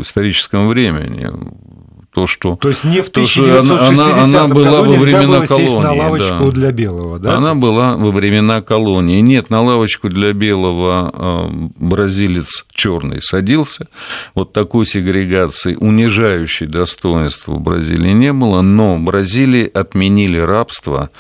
историческом 0.00 0.68
времени 0.68 1.28
то, 2.14 2.28
что... 2.28 2.56
То 2.56 2.68
есть 2.68 2.84
не 2.84 3.02
в 3.02 3.08
1960 3.08 3.88
она, 3.98 4.22
она, 4.22 4.48
была 4.48 4.82
во 4.82 4.92
времена 4.92 5.46
колонии. 5.46 5.82
на 5.82 5.92
лавочку 5.92 6.44
да. 6.44 6.50
для 6.52 6.70
белого, 6.70 7.18
да? 7.18 7.36
Она 7.36 7.54
была 7.56 7.96
во 7.96 8.12
времена 8.12 8.62
колонии. 8.62 9.20
Нет, 9.20 9.50
на 9.50 9.62
лавочку 9.62 10.08
для 10.08 10.32
белого 10.32 11.10
а, 11.12 11.50
бразилец 11.50 12.64
черный 12.72 13.20
садился. 13.20 13.88
Вот 14.34 14.52
такой 14.52 14.86
сегрегации, 14.86 15.74
унижающей 15.74 16.66
достоинство 16.66 17.54
в 17.54 17.60
Бразилии 17.60 18.12
не 18.12 18.32
было, 18.32 18.60
но 18.62 18.94
в 18.94 19.00
Бразилии 19.00 19.68
отменили 19.72 20.38
рабство 20.38 21.10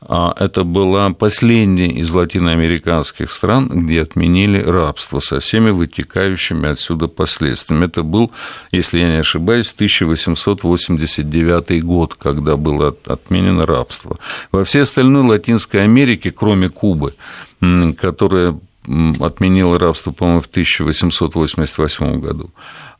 это 0.00 0.62
была 0.62 1.10
последняя 1.10 1.88
из 1.88 2.08
латиноамериканских 2.10 3.32
стран, 3.32 3.68
где 3.68 4.02
отменили 4.02 4.62
рабство 4.62 5.18
со 5.18 5.40
всеми 5.40 5.70
вытекающими 5.70 6.68
отсюда 6.68 7.08
последствиями. 7.08 7.86
Это 7.86 8.04
был, 8.04 8.30
если 8.70 9.00
я 9.00 9.08
не 9.08 9.18
ошибаюсь, 9.18 9.72
1889 9.74 11.84
год, 11.84 12.14
когда 12.14 12.56
было 12.56 12.96
отменено 13.06 13.66
рабство. 13.66 14.18
Во 14.52 14.64
всей 14.64 14.82
остальной 14.82 15.24
Латинской 15.24 15.82
Америке, 15.82 16.30
кроме 16.30 16.68
Кубы, 16.68 17.14
которая 17.98 18.56
отменила 19.20 19.78
рабство, 19.78 20.12
по-моему, 20.12 20.40
в 20.40 20.46
1888 20.46 22.20
году, 22.20 22.50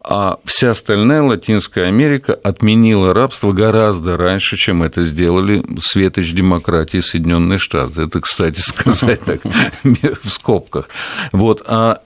а 0.00 0.38
вся 0.44 0.70
остальная 0.70 1.22
Латинская 1.22 1.86
Америка 1.86 2.32
отменила 2.32 3.12
рабство 3.12 3.52
гораздо 3.52 4.16
раньше, 4.16 4.56
чем 4.56 4.82
это 4.82 5.02
сделали 5.02 5.62
светоч 5.80 6.32
демократии 6.32 7.00
Соединенные 7.00 7.58
Штаты. 7.58 8.02
Это, 8.02 8.20
кстати 8.20 8.60
сказать 8.60 9.20
так, 9.24 9.40
в 10.22 10.28
скобках. 10.28 10.88
Вот. 11.32 11.62
А 11.66 12.00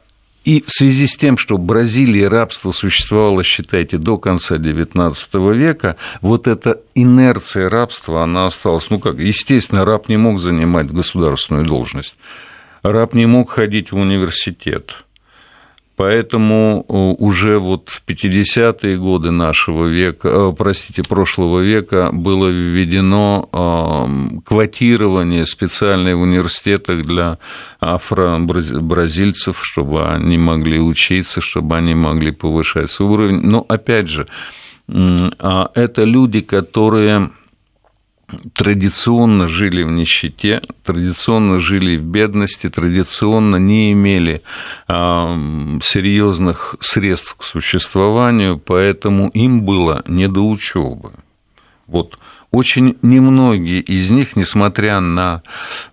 и 0.44 0.64
в 0.66 0.72
связи 0.72 1.06
с 1.06 1.16
тем, 1.16 1.38
что 1.38 1.56
в 1.56 1.60
Бразилии 1.60 2.22
рабство 2.22 2.72
существовало, 2.72 3.44
считайте, 3.44 3.98
до 3.98 4.18
конца 4.18 4.56
XIX 4.56 5.54
века, 5.54 5.96
вот 6.20 6.48
эта 6.48 6.80
инерция 6.94 7.70
рабства, 7.70 8.24
она 8.24 8.46
осталась. 8.46 8.90
Ну 8.90 8.98
как, 8.98 9.18
естественно, 9.18 9.84
раб 9.84 10.08
не 10.08 10.16
мог 10.16 10.40
занимать 10.40 10.90
государственную 10.90 11.64
должность. 11.64 12.16
Раб 12.82 13.14
не 13.14 13.26
мог 13.26 13.50
ходить 13.50 13.92
в 13.92 13.96
университет 13.96 15.04
Поэтому 15.96 16.84
э, 16.88 16.92
уже 17.22 17.58
вот 17.58 17.90
в 17.90 18.02
50-е 18.06 18.96
годы 18.96 19.30
нашего 19.30 19.86
века, 19.86 20.28
э, 20.28 20.52
простите, 20.56 21.02
прошлого 21.02 21.60
века 21.60 22.10
было 22.12 22.48
введено 22.48 23.48
квотирование 24.44 25.46
специальное 25.46 26.16
в 26.16 26.22
университетах 26.22 27.02
для 27.04 27.38
афро-бразильцев, 27.80 29.58
чтобы 29.62 30.06
они 30.06 30.38
могли 30.38 30.80
учиться, 30.80 31.40
чтобы 31.40 31.76
они 31.76 31.94
могли 31.94 32.30
повышать 32.32 32.90
свой 32.90 33.10
уровень. 33.10 33.40
Но 33.42 33.64
опять 33.68 34.08
же, 34.08 34.26
а 34.88 35.70
это 35.74 36.04
люди, 36.04 36.40
которые 36.40 37.30
традиционно 38.54 39.48
жили 39.48 39.82
в 39.82 39.90
нищете, 39.90 40.60
традиционно 40.84 41.58
жили 41.58 41.96
в 41.96 42.04
бедности, 42.04 42.68
традиционно 42.68 43.56
не 43.56 43.92
имели 43.92 44.42
серьезных 44.88 46.76
средств 46.80 47.36
к 47.38 47.44
существованию, 47.44 48.58
поэтому 48.58 49.28
им 49.28 49.62
было 49.62 50.02
не 50.06 50.28
до 50.28 50.40
учебы. 50.48 51.12
Вот 51.86 52.18
очень 52.52 52.98
немногие 53.00 53.80
из 53.80 54.10
них, 54.10 54.36
несмотря 54.36 55.00
на 55.00 55.42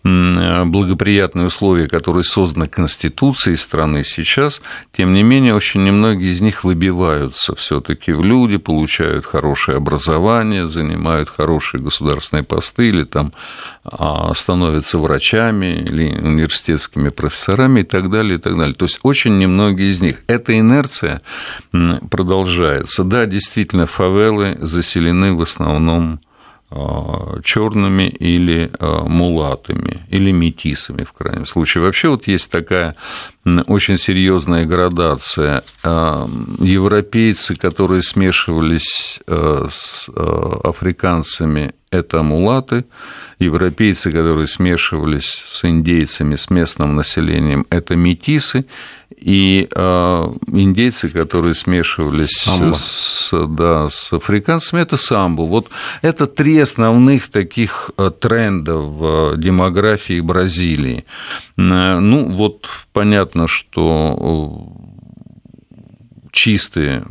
благоприятные 0.03 1.47
условия, 1.47 1.87
которые 1.87 2.25
созданы 2.25 2.67
Конституцией 2.67 3.55
страны 3.55 4.03
сейчас, 4.03 4.61
тем 4.95 5.13
не 5.13 5.23
менее, 5.23 5.55
очень 5.55 5.83
немногие 5.85 6.31
из 6.31 6.41
них 6.41 6.65
выбиваются 6.65 7.55
все 7.55 7.79
таки 7.79 8.11
в 8.11 8.23
люди, 8.23 8.57
получают 8.57 9.25
хорошее 9.25 9.77
образование, 9.77 10.67
занимают 10.67 11.29
хорошие 11.29 11.81
государственные 11.81 12.43
посты 12.43 12.89
или 12.89 13.05
там 13.05 13.31
а, 13.85 14.33
становятся 14.35 14.99
врачами 14.99 15.77
или 15.77 16.09
университетскими 16.09 17.07
профессорами 17.07 17.79
и 17.79 17.83
так 17.83 18.09
далее, 18.09 18.35
и 18.35 18.41
так 18.41 18.57
далее. 18.57 18.75
То 18.75 18.83
есть 18.83 18.99
очень 19.03 19.37
немногие 19.37 19.89
из 19.89 20.01
них. 20.01 20.23
Эта 20.27 20.59
инерция 20.59 21.21
продолжается. 21.71 23.05
Да, 23.05 23.25
действительно, 23.25 23.85
фавелы 23.85 24.57
заселены 24.59 25.33
в 25.33 25.41
основном 25.41 26.19
черными 27.43 28.03
или 28.03 28.69
а, 28.79 29.03
мулатами, 29.03 30.05
или 30.09 30.31
метисами, 30.31 31.03
в 31.03 31.13
крайнем 31.13 31.45
случае. 31.45 31.83
Вообще 31.83 32.09
вот 32.09 32.27
есть 32.27 32.51
такая 32.51 32.95
очень 33.67 33.97
серьезная 33.97 34.65
градация. 34.65 35.63
А, 35.83 36.29
европейцы, 36.59 37.55
которые 37.55 38.03
смешивались 38.03 39.19
с 39.27 40.09
африканцами, 40.63 41.73
это 41.91 42.21
мулаты, 42.21 42.85
европейцы, 43.39 44.11
которые 44.11 44.47
смешивались 44.47 45.43
с 45.47 45.65
индейцами, 45.65 46.35
с 46.35 46.49
местным 46.49 46.95
населением, 46.95 47.65
это 47.69 47.95
метисы, 47.95 48.65
и 49.15 49.67
э, 49.69 50.33
индейцы, 50.47 51.09
которые 51.09 51.55
смешивались 51.55 52.45
с, 52.75 53.31
да, 53.47 53.89
с 53.89 54.13
африканцами, 54.13 54.81
это 54.81 54.97
самбо. 54.97 55.41
Вот 55.43 55.69
это 56.01 56.27
три 56.27 56.59
основных 56.59 57.29
таких 57.29 57.91
э, 57.97 58.11
тренда 58.11 58.75
в 58.75 59.35
демографии 59.37 60.21
Бразилии. 60.21 61.05
Э, 61.57 61.99
ну, 61.99 62.29
вот 62.29 62.67
понятно, 62.93 63.47
что 63.47 64.67
чистые 66.31 67.03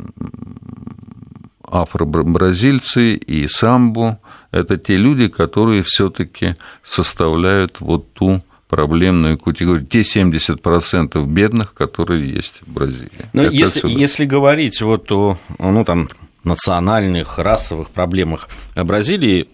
афро-бразильцы 1.63 3.15
и 3.15 3.47
самбо– 3.47 4.19
это 4.51 4.77
те 4.77 4.95
люди, 4.97 5.27
которые 5.27 5.83
все 5.83 6.09
таки 6.09 6.55
составляют 6.83 7.79
вот 7.79 8.13
ту 8.13 8.41
проблемную 8.67 9.37
категорию, 9.37 9.85
те 9.85 10.01
70% 10.01 11.25
бедных, 11.25 11.73
которые 11.73 12.29
есть 12.29 12.61
в 12.61 12.71
Бразилии. 12.71 13.09
Но 13.33 13.43
если, 13.43 13.89
если 13.89 14.25
говорить 14.25 14.81
вот 14.81 15.11
о 15.11 15.37
ну, 15.57 15.83
там, 15.83 16.09
национальных, 16.43 17.39
расовых 17.39 17.89
проблемах 17.89 18.47
Бразилии, 18.75 19.47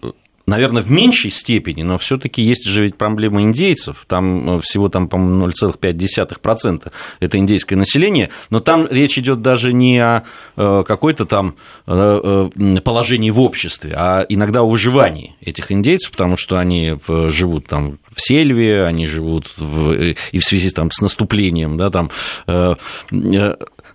наверное, 0.46 0.82
в 0.82 0.90
меньшей 0.90 1.30
степени, 1.30 1.82
но 1.82 1.98
все-таки 1.98 2.40
есть 2.40 2.64
же 2.64 2.82
ведь 2.82 2.96
проблема 2.96 3.42
индейцев. 3.42 4.04
Там 4.06 4.60
всего, 4.60 4.88
там, 4.88 5.08
по-моему, 5.08 5.48
0,5% 5.48 6.92
это 7.20 7.38
индейское 7.38 7.78
население, 7.78 8.30
но 8.50 8.60
там 8.60 8.86
речь 8.88 9.18
идет 9.18 9.42
даже 9.42 9.72
не 9.72 9.98
о 9.98 10.22
какой-то 10.56 11.26
там 11.26 11.56
положении 11.84 13.30
в 13.30 13.40
обществе, 13.40 13.92
а 13.96 14.24
иногда 14.28 14.60
о 14.60 14.68
выживании 14.68 15.34
этих 15.40 15.72
индейцев, 15.72 16.12
потому 16.12 16.36
что 16.36 16.58
они 16.58 16.96
живут 17.06 17.66
там 17.66 17.98
в 18.16 18.22
сельве, 18.22 18.84
они 18.84 19.06
живут 19.06 19.52
в, 19.56 19.92
и 20.32 20.38
в 20.38 20.44
связи 20.44 20.70
там, 20.70 20.90
с 20.90 21.00
наступлением 21.00 21.76
да, 21.76 21.90
там, 21.90 22.10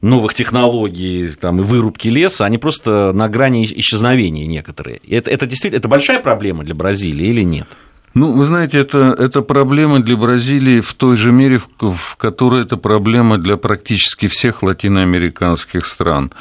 новых 0.01 0.33
технологий 0.33 1.29
там, 1.39 1.59
и 1.59 1.63
вырубки 1.63 2.07
леса, 2.07 2.45
они 2.45 2.57
просто 2.57 3.11
на 3.13 3.27
грани 3.27 3.65
исчезновения 3.65 4.45
некоторые. 4.45 5.01
Это, 5.09 5.29
это 5.31 5.47
действительно 5.47 5.79
это 5.79 5.87
большая 5.87 6.19
проблема 6.19 6.63
для 6.63 6.75
Бразилии 6.75 7.27
или 7.27 7.41
нет? 7.41 7.67
Ну, 8.13 8.33
вы 8.33 8.45
знаете, 8.45 8.77
это, 8.77 9.15
это 9.17 9.41
проблема 9.41 10.01
для 10.01 10.17
Бразилии 10.17 10.81
в 10.81 10.93
той 10.95 11.15
же 11.15 11.31
мере, 11.31 11.59
в, 11.59 11.93
в 11.93 12.17
которой 12.17 12.63
это 12.63 12.75
проблема 12.75 13.37
для 13.37 13.55
практически 13.55 14.27
всех 14.27 14.63
латиноамериканских 14.63 15.85
стран. 15.85 16.31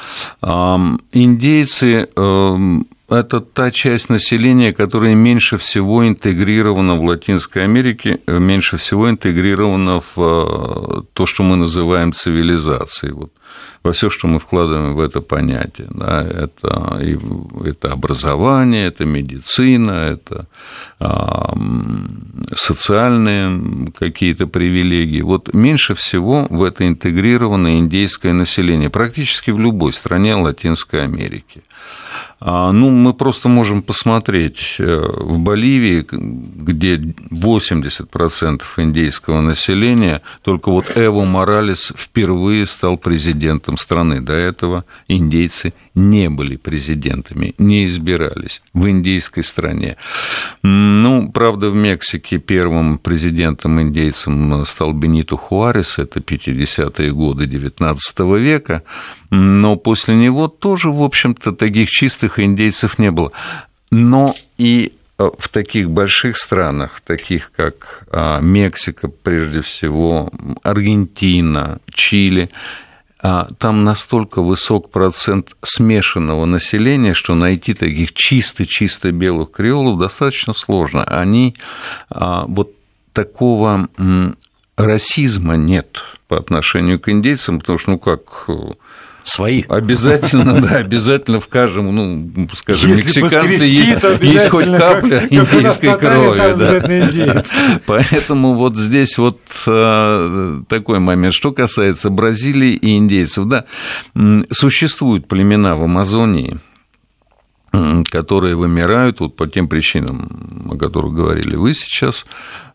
Индейцы 0.42 2.08
это 3.10 3.40
та 3.40 3.70
часть 3.70 4.08
населения, 4.08 4.72
которая 4.72 5.14
меньше 5.14 5.58
всего 5.58 6.06
интегрирована 6.06 6.94
в 6.94 7.04
Латинской 7.04 7.64
Америке, 7.64 8.20
меньше 8.26 8.76
всего 8.76 9.10
интегрирована 9.10 10.00
в 10.00 10.16
э, 10.16 11.02
то, 11.12 11.26
что 11.26 11.42
мы 11.42 11.56
называем 11.56 12.12
цивилизацией. 12.12 13.12
Вот 13.12 13.32
во 13.82 13.92
все, 13.92 14.10
что 14.10 14.26
мы 14.26 14.38
вкладываем 14.38 14.94
в 14.94 15.00
это 15.00 15.20
понятие. 15.20 15.88
Да, 15.90 16.22
это, 16.22 17.00
это 17.64 17.92
образование, 17.92 18.86
это 18.86 19.04
медицина, 19.06 19.90
это 19.90 20.46
а, 20.98 21.54
социальные 22.54 23.92
какие-то 23.98 24.46
привилегии. 24.46 25.22
Вот 25.22 25.54
меньше 25.54 25.94
всего 25.94 26.46
в 26.50 26.62
это 26.62 26.86
интегрировано 26.86 27.78
индейское 27.78 28.32
население, 28.32 28.90
практически 28.90 29.50
в 29.50 29.58
любой 29.58 29.92
стране 29.92 30.34
Латинской 30.34 31.02
Америки. 31.02 31.62
А, 32.40 32.72
ну, 32.72 32.90
мы 32.90 33.12
просто 33.12 33.48
можем 33.48 33.82
посмотреть 33.82 34.76
э, 34.78 34.84
в 35.18 35.38
Боливии, 35.38 36.06
где 36.10 36.96
80% 36.96 38.62
индейского 38.78 39.42
населения, 39.42 40.22
только 40.42 40.70
вот 40.70 40.86
Эво 40.96 41.24
Моралес 41.24 41.92
впервые 41.94 42.64
стал 42.64 42.96
президентом 42.96 43.76
страны. 43.76 44.20
До 44.20 44.32
этого 44.32 44.84
индейцы 45.06 45.74
не 45.94 46.30
были 46.30 46.56
президентами, 46.56 47.54
не 47.58 47.86
избирались 47.86 48.62
в 48.74 48.88
индейской 48.88 49.42
стране. 49.42 49.96
Ну, 50.62 51.30
правда, 51.32 51.70
в 51.70 51.74
Мексике 51.74 52.38
первым 52.38 52.98
президентом-индейцем 52.98 54.64
стал 54.64 54.92
Бенито 54.92 55.36
Хуарес, 55.36 55.98
это 55.98 56.20
50-е 56.20 57.12
годы 57.12 57.46
XIX 57.46 58.40
века, 58.40 58.82
но 59.30 59.76
после 59.76 60.14
него 60.14 60.48
тоже, 60.48 60.90
в 60.90 61.02
общем-то, 61.02 61.52
таких 61.52 61.88
чистых 61.88 62.38
индейцев 62.38 62.98
не 62.98 63.10
было. 63.10 63.32
Но 63.90 64.34
и 64.58 64.92
э, 65.18 65.30
в 65.38 65.48
таких 65.48 65.90
больших 65.90 66.36
странах, 66.36 67.00
таких 67.04 67.50
как 67.52 68.06
а, 68.12 68.40
Мексика, 68.40 69.08
прежде 69.08 69.62
всего, 69.62 70.30
Аргентина, 70.62 71.80
Чили, 71.92 72.50
там 73.22 73.84
настолько 73.84 74.40
высок 74.40 74.90
процент 74.90 75.54
смешанного 75.62 76.46
населения, 76.46 77.12
что 77.12 77.34
найти 77.34 77.74
таких 77.74 78.14
чисто-чисто 78.14 79.12
белых 79.12 79.50
креолов 79.50 79.98
достаточно 79.98 80.54
сложно. 80.54 81.04
Они 81.04 81.54
а, 82.08 82.46
вот 82.46 82.72
такого 83.12 83.88
расизма 84.76 85.56
нет 85.56 86.02
по 86.28 86.38
отношению 86.38 86.98
к 86.98 87.08
индейцам, 87.10 87.60
потому 87.60 87.78
что, 87.78 87.90
ну 87.90 87.98
как, 87.98 88.46
Свои. 89.22 89.64
Обязательно, 89.68 90.60
да, 90.60 90.76
обязательно 90.76 91.40
в 91.40 91.48
каждом, 91.48 91.94
ну, 91.94 92.48
скажем, 92.54 92.90
Если 92.90 93.04
мексиканцы 93.04 93.64
есть, 93.64 94.22
есть 94.22 94.48
хоть 94.48 94.66
капля 94.66 95.20
как, 95.20 95.32
индейской 95.32 95.98
крови. 95.98 96.54
Да. 96.56 97.44
Поэтому 97.86 98.54
вот 98.54 98.76
здесь 98.76 99.18
вот 99.18 99.38
а, 99.66 100.62
такой 100.68 100.98
момент. 100.98 101.34
Что 101.34 101.52
касается 101.52 102.10
Бразилии 102.10 102.72
и 102.72 102.96
индейцев, 102.96 103.46
да, 103.46 103.64
существуют 104.50 105.28
племена 105.28 105.76
в 105.76 105.84
Амазонии, 105.84 106.58
которые 107.72 108.56
вымирают 108.56 109.20
вот 109.20 109.36
по 109.36 109.46
тем 109.46 109.68
причинам, 109.68 110.70
о 110.72 110.76
которых 110.76 111.14
говорили 111.14 111.54
вы 111.54 111.74
сейчас, 111.74 112.26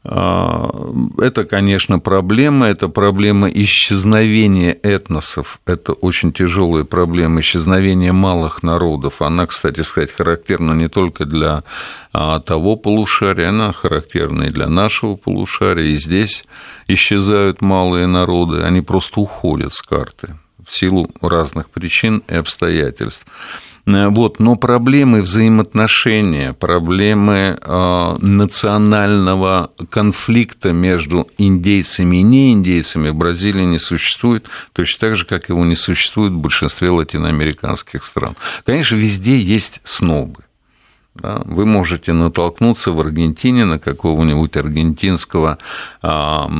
а, 0.07 0.69
это, 1.17 1.45
конечно, 1.45 1.99
проблема, 1.99 2.67
это 2.67 2.87
проблема 2.87 3.49
исчезновения 3.49 4.77
этносов, 4.83 5.59
это 5.65 5.93
очень 5.93 6.31
тяжелая 6.31 6.83
проблема 6.83 7.41
исчезновения 7.41 8.13
малых 8.13 8.63
народов. 8.63 9.21
Она, 9.21 9.47
кстати 9.47 9.81
сказать, 9.81 10.11
характерна 10.11 10.73
не 10.73 10.87
только 10.87 11.25
для 11.25 11.63
а, 12.13 12.39
того 12.39 12.75
полушария, 12.75 13.49
она 13.49 13.73
характерна 13.73 14.43
и 14.43 14.51
для 14.51 14.69
нашего 14.69 15.15
полушария, 15.15 15.87
и 15.87 15.97
здесь 15.97 16.45
исчезают 16.87 17.61
малые 17.61 18.07
народы, 18.07 18.61
они 18.61 18.81
просто 18.81 19.19
уходят 19.19 19.73
с 19.73 19.81
карты 19.81 20.35
в 20.65 20.73
силу 20.73 21.09
разных 21.21 21.69
причин 21.69 22.23
и 22.27 22.35
обстоятельств. 22.35 23.25
Э, 23.85 24.07
вот, 24.09 24.39
но 24.39 24.55
проблемы 24.55 25.21
взаимоотношения, 25.21 26.53
проблемы 26.53 27.57
э, 27.59 28.15
национального 28.19 29.71
конфликта 29.89 30.73
между 30.73 31.27
индейцами 31.37 32.17
и 32.17 32.23
неиндейцами 32.23 33.09
в 33.09 33.15
Бразилии 33.15 33.63
не 33.63 33.79
существует, 33.79 34.47
точно 34.73 35.07
так 35.07 35.15
же, 35.15 35.25
как 35.25 35.49
его 35.49 35.63
не 35.65 35.75
существует 35.75 36.33
в 36.33 36.37
большинстве 36.37 36.89
латиноамериканских 36.89 38.05
стран. 38.05 38.35
Конечно, 38.65 38.95
везде 38.95 39.39
есть 39.39 39.81
снобы. 39.83 40.43
Да, 41.13 41.41
вы 41.45 41.65
можете 41.65 42.11
натолкнуться 42.11 42.91
в 42.91 42.99
Аргентине 42.99 43.63
на 43.63 43.79
какого-нибудь 43.79 44.57
аргентинского 44.57 45.59
а, 46.01 46.51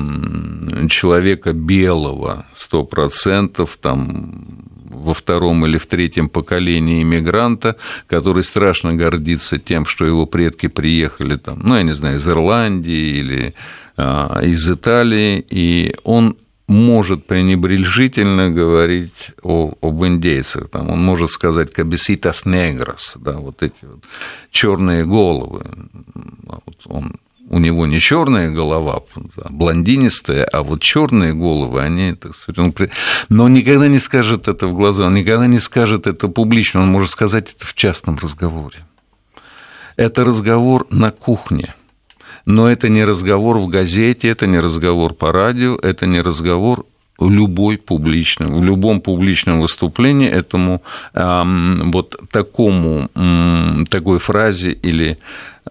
человека 0.90 1.52
белого, 1.52 2.46
сто 2.56 2.86
процентов, 2.86 3.78
там 3.82 4.75
во 4.90 5.14
втором 5.14 5.66
или 5.66 5.78
в 5.78 5.86
третьем 5.86 6.30
поколении 6.30 7.02
иммигранта, 7.02 7.76
который 8.08 8.44
страшно 8.44 8.94
гордится 8.94 9.58
тем, 9.58 9.86
что 9.86 10.06
его 10.06 10.26
предки 10.26 10.68
приехали 10.68 11.38
там, 11.38 11.60
ну, 11.64 11.76
я 11.76 11.84
не 11.84 11.94
знаю, 11.94 12.18
из 12.18 12.28
Ирландии 12.28 13.20
или 13.20 13.56
а, 13.98 14.42
из 14.44 14.70
Италии, 14.70 15.46
и 15.50 15.96
он 16.04 16.38
может 16.68 17.28
пренебрежительно 17.28 18.50
говорить 18.50 19.32
о, 19.44 19.74
об 19.82 20.04
индейцах. 20.06 20.70
Там 20.70 20.90
он 20.90 21.00
может 21.00 21.30
сказать 21.30 21.72
«кабеситас 21.72 22.46
негрос», 22.46 23.14
да, 23.20 23.34
вот 23.34 23.62
эти 23.62 23.84
вот 23.84 24.04
черные 24.52 25.06
головы. 25.06 25.64
А 26.48 26.60
вот 26.66 26.78
он 26.86 27.16
у 27.50 27.60
него 27.60 27.86
не 27.86 28.00
черная 28.00 28.50
голова, 28.50 29.04
а 29.38 29.50
блондинистая, 29.50 30.46
а 30.46 30.64
вот 30.64 30.82
черные 30.82 31.34
головы, 31.34 31.82
они, 31.82 32.14
так 32.14 32.36
сказать, 32.36 32.60
он... 32.60 32.74
но 33.30 33.46
он 33.46 33.54
никогда 33.54 33.88
не 33.88 34.00
скажет 34.00 34.48
это 34.48 34.68
в 34.68 34.74
глаза, 34.74 35.06
он 35.06 35.16
никогда 35.16 35.48
не 35.48 35.60
скажет 35.60 36.08
это 36.08 36.28
публично, 36.28 36.82
он 36.82 36.88
может 36.88 37.12
сказать 37.12 37.54
это 37.56 37.66
в 37.66 37.74
частном 37.74 38.18
разговоре. 38.18 38.80
Это 39.96 40.24
разговор 40.24 40.88
на 40.90 41.12
кухне. 41.12 41.76
Но 42.46 42.70
это 42.70 42.90
не 42.90 43.06
разговор 43.06 43.58
в 43.58 43.68
газете, 43.68 44.30
это 44.30 44.46
не 44.46 44.60
разговор 44.60 45.14
по 45.14 45.32
радио, 45.32 45.78
это 45.78 46.06
не 46.06 46.22
разговор 46.22 46.86
в 47.18 47.30
любой 47.30 47.78
публичном, 47.78 48.54
в 48.54 48.64
любом 48.64 49.02
публичном 49.02 49.62
выступлении 49.62 50.28
этому 50.28 50.84
вот 51.14 52.16
такому, 52.30 53.10
такой 53.90 54.20
фразе 54.20 54.72
или 54.72 55.18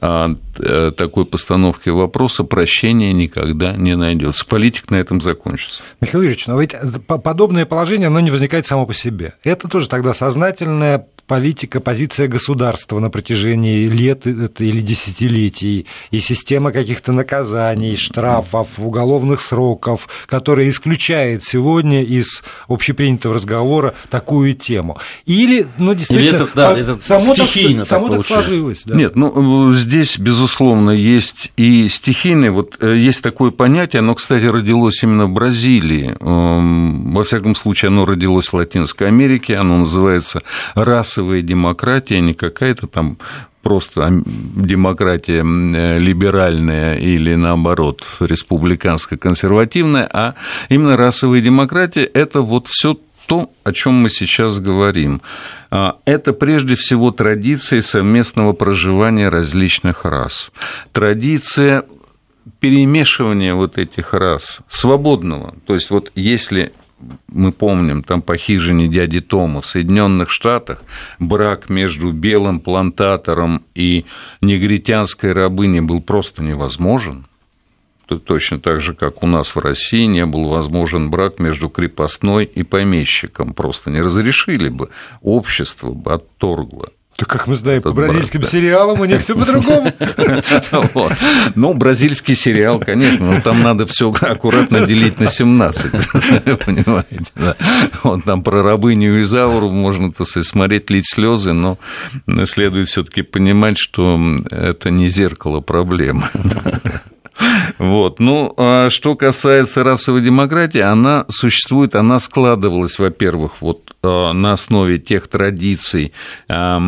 а, 0.01 0.35
такой 0.55 1.27
постановки 1.27 1.89
вопроса 1.89 2.45
прощения 2.45 3.13
никогда 3.13 3.73
не 3.73 3.97
найдется. 3.97 4.45
Политик 4.47 4.91
на 4.91 4.97
этом 4.97 5.21
закончится. 5.21 5.83
Михаил 6.01 6.23
Юрьевич, 6.23 6.47
но 6.47 6.61
ведь 6.61 6.75
подобное 7.07 7.67
положение, 7.67 8.09
оно 8.09 8.21
не 8.21 8.31
возникает 8.31 8.67
само 8.67 8.87
по 8.87 8.95
себе. 8.95 9.35
Это 9.43 9.69
тоже 9.69 9.89
тогда 9.89 10.15
сознательное 10.15 11.07
политика, 11.27 11.81
позиция 11.81 12.29
государства 12.29 12.99
на 12.99 13.11
протяжении 13.11 13.87
лет 13.87 14.27
или 14.27 14.81
десятилетий, 14.81 15.87
и 16.11 16.21
система 16.21 16.71
каких-то 16.71 17.13
наказаний, 17.13 17.97
штрафов, 17.97 18.79
уголовных 18.79 19.41
сроков, 19.41 20.09
которая 20.27 20.69
исключает 20.69 21.43
сегодня 21.43 22.03
из 22.03 22.43
общепринятого 22.69 23.35
разговора 23.35 23.95
такую 24.11 24.55
тему. 24.55 24.99
Или, 25.25 25.67
ну, 25.79 25.95
действительно, 25.95 26.37
Или 26.37 26.45
это, 26.45 26.55
да, 26.55 26.79
это 26.79 26.99
само, 27.03 27.35
так, 27.35 27.49
само 27.87 28.09
так 28.09 28.27
сложилось. 28.27 28.83
Да. 28.85 28.95
Нет, 28.95 29.17
ну, 29.17 29.73
здесь, 29.73 30.19
безусловно, 30.19 30.44
есть 30.91 31.53
и 31.57 31.89
стихийные, 31.89 32.51
вот 32.51 32.77
э, 32.81 32.97
есть 32.97 33.23
такое 33.23 33.51
понятие, 33.51 34.01
оно, 34.01 34.15
кстати, 34.15 34.45
родилось 34.45 35.03
именно 35.03 35.27
в 35.27 35.31
Бразилии, 35.31 36.17
эм, 36.21 37.13
во 37.13 37.25
всяком 37.25 37.55
случае, 37.55 37.89
оно 37.89 38.05
родилось 38.05 38.49
в 38.49 38.55
Латинской 38.55 39.09
Америке, 39.09 39.57
оно 39.57 39.79
называется 39.79 40.41
расовая 40.75 41.43
демократия, 41.43 42.21
не 42.21 42.35
какая-то 42.35 42.87
там 42.87 43.19
просто 43.63 44.23
демократия 44.27 45.43
либеральная 45.99 46.97
или, 46.97 47.35
наоборот, 47.35 48.05
республиканско-консервативная, 48.21 50.09
а 50.13 50.35
именно 50.69 50.97
расовая 50.97 51.41
демократия– 51.41 52.05
это 52.15 52.43
вот 52.43 52.67
все 52.69 52.99
то, 53.27 53.51
о 53.63 53.73
чем 53.73 53.95
мы 53.95 54.11
сейчас 54.11 54.59
говорим. 54.59 55.23
А, 55.71 55.99
это 56.05 56.33
прежде 56.33 56.75
всего 56.75 57.11
традиции 57.11 57.81
совместного 57.81 58.53
проживания 58.53 59.29
различных 59.29 60.05
рас. 60.05 60.51
Традиция 60.93 61.85
перемешивания 62.61 63.55
вот 63.55 63.79
этих 63.79 64.13
рас, 64.15 64.61
свободного. 64.69 65.55
То 65.67 65.75
есть 65.75 65.91
вот 65.91 66.13
если 66.15 66.73
мы 67.29 67.53
помним, 67.53 68.03
там 68.03 68.23
по 68.23 68.37
хижине 68.37 68.89
дяди 68.89 69.21
Тома 69.21 69.61
в 69.61 69.67
Соединенных 69.67 70.31
Штатах 70.31 70.83
брак 71.19 71.69
между 71.69 72.13
белым 72.13 72.61
плантатором 72.61 73.65
и 73.75 74.07
негритянской 74.41 75.33
рабыней 75.33 75.81
был 75.81 76.01
просто 76.01 76.43
невозможен– 76.43 77.27
точно 78.07 78.59
так 78.61 78.81
же, 78.81 78.95
как 78.95 79.23
у 79.23 79.27
нас 79.27 79.55
в 79.55 79.59
России 79.59 80.05
не 80.05 80.27
был 80.27 80.49
возможен 80.49 81.11
брак 81.11 81.39
между 81.39 81.69
крепостной 81.69 82.45
и 82.45 82.63
помещиком. 82.63 83.55
Просто 83.55 83.91
не 83.91 84.01
разрешили 84.01 84.69
бы, 84.69 84.91
общество 85.23 85.91
бы 85.91 86.15
отторгло. 86.15 86.89
Так 87.17 87.29
как 87.29 87.47
мы 87.47 87.55
знаем, 87.55 87.81
по 87.81 87.93
бразильским 87.93 88.41
брак, 88.41 88.51
сериалам 88.51 89.01
у 89.01 89.05
них 89.05 89.21
все 89.21 89.37
по-другому. 89.37 89.93
Ну, 91.55 91.75
бразильский 91.75 92.35
сериал, 92.35 92.81
конечно, 92.81 93.35
но 93.35 93.41
там 93.41 93.63
надо 93.63 93.87
все 93.87 94.13
аккуратно 94.13 94.85
делить 94.87 95.21
на 95.21 95.29
17, 95.29 95.91
понимаете, 96.65 97.27
да. 97.37 97.57
Вот 98.03 98.25
там 98.25 98.43
про 98.43 98.63
рабыню 98.63 99.21
Изауру 99.23 99.71
можно, 99.71 100.13
так 100.13 100.27
сказать, 100.27 100.49
смотреть, 100.49 100.91
лить 100.91 101.09
слезы, 101.09 101.53
но 101.53 101.79
следует 102.47 102.89
все 102.89 103.05
таки 103.05 103.23
понимать, 103.23 103.79
что 103.79 104.19
это 104.51 104.91
не 104.91 105.09
зеркало 105.09 105.61
проблемы. 105.61 106.29
Вот. 107.79 108.21
Ну, 108.21 108.55
а 108.57 108.89
что 108.91 109.17
касается 109.17 109.83
расовой 109.83 110.21
демократии, 110.21 110.81
она 110.81 111.27
существует, 111.29 111.95
она 111.95 112.21
складывалась, 112.21 112.99
во-первых, 112.99 113.61
вот 113.61 113.95
а, 114.03 114.33
на 114.33 114.53
основе 114.53 114.99
тех 114.99 115.29
традиций 115.29 116.13
э, 116.49 116.79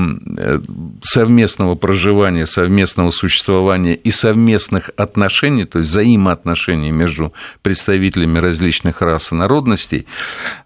совместного 1.02 1.74
проживания, 1.74 2.46
совместного 2.46 3.10
существования 3.10 3.94
и 3.94 4.10
совместных 4.10 4.90
отношений, 4.96 5.64
то 5.64 5.78
есть 5.78 5.90
взаимоотношений 5.90 6.90
между 6.90 7.32
представителями 7.62 8.38
различных 8.38 9.00
рас 9.00 9.32
и 9.32 9.34
народностей. 9.34 10.06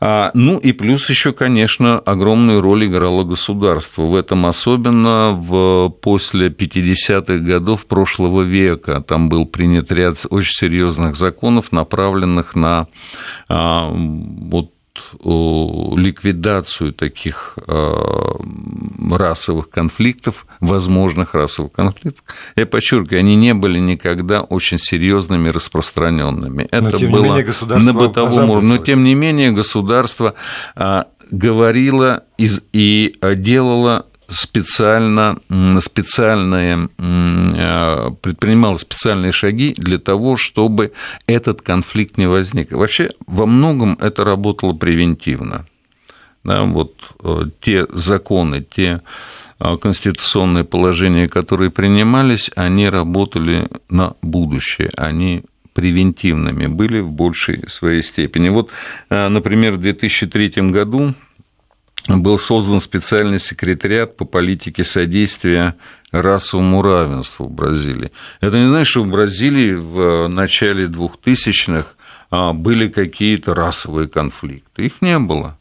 А, 0.01 0.31
ну 0.35 0.59
и 0.59 0.73
плюс 0.73 1.09
еще, 1.09 1.33
конечно, 1.33 1.99
огромную 1.99 2.61
роль 2.61 2.87
играло 2.87 3.23
государство. 3.23 4.03
В 4.03 4.15
этом 4.15 4.47
особенно 4.47 5.31
в, 5.31 5.89
после 5.89 6.49
50-х 6.49 7.39
годов 7.39 7.87
прошлого 7.87 8.43
века. 8.43 9.01
Там 9.07 9.29
был 9.29 9.47
принят 9.47 9.93
ряд 9.93 10.10
очень 10.29 10.53
серьезных 10.53 11.17
законов, 11.17 11.73
направленных 11.73 12.55
на 12.55 12.87
вот 13.49 14.73
ликвидацию 15.25 16.93
таких 16.93 17.57
расовых 19.11 19.71
конфликтов, 19.71 20.47
возможных 20.61 21.33
расовых 21.35 21.73
конфликтов. 21.73 22.25
Я 22.57 22.67
подчеркиваю, 22.67 23.21
они 23.21 23.37
не 23.37 23.55
были 23.55 23.79
никогда 23.79 24.43
очень 24.43 24.79
серьезными, 24.79 25.49
распространенными. 25.49 26.69
Это 26.71 26.99
было 27.07 27.43
на 27.79 27.93
бытовом 27.95 28.51
уровне. 28.51 28.69
Но 28.69 28.79
тем 28.79 29.05
не 29.05 29.15
менее 29.15 29.53
государство 29.53 30.35
говорило 31.31 32.25
и 32.37 33.15
делало 33.37 34.07
специально, 34.31 35.39
специальные, 35.81 36.89
э, 36.99 38.11
предпринимала 38.23 38.77
специальные 38.79 39.33
шаги 39.33 39.75
для 39.77 39.99
того, 39.99 40.37
чтобы 40.37 40.93
этот 41.27 41.63
конфликт 41.63 42.17
не 42.17 42.27
возник. 42.27 42.73
Вообще 42.73 43.11
во 43.27 43.47
многом 43.47 43.99
это 44.01 44.25
работало 44.25 44.73
превентивно. 44.73 45.67
Да, 46.45 46.63
вот 46.63 46.95
э, 47.23 47.43
те 47.61 47.87
законы, 47.91 48.63
те 48.63 49.03
э, 49.59 49.77
конституционные 49.77 50.65
положения, 50.65 51.29
которые 51.29 51.71
принимались, 51.71 52.51
они 52.55 52.89
работали 52.89 53.69
на 53.91 54.15
будущее, 54.23 54.91
они 54.97 55.43
превентивными 55.75 56.67
были 56.67 57.01
в 57.01 57.11
большей 57.11 57.69
своей 57.69 58.03
степени. 58.03 58.49
Вот, 58.49 58.71
например, 59.09 59.75
в 59.75 59.81
2003 59.81 60.71
году 60.71 61.15
был 62.17 62.39
создан 62.39 62.81
специальный 62.81 63.41
секретариат 63.41 64.17
по 64.17 64.25
политике 64.25 64.85
содействия 64.85 65.77
расовому 66.11 66.83
равенству 66.83 67.47
в 67.47 67.53
Бразилии. 67.53 68.11
Это 68.41 68.59
не 68.59 68.67
значит, 68.67 68.91
что 68.91 69.03
в 69.03 69.09
Бразилии 69.09 69.75
в 69.75 70.29
начале 70.29 70.87
2000-х 70.87 71.87
а, 72.31 72.53
были 72.53 72.89
какие-то 72.89 73.55
расовые 73.55 74.09
конфликты. 74.09 74.87
Их 74.87 75.01
не 75.01 75.19
было. 75.19 75.57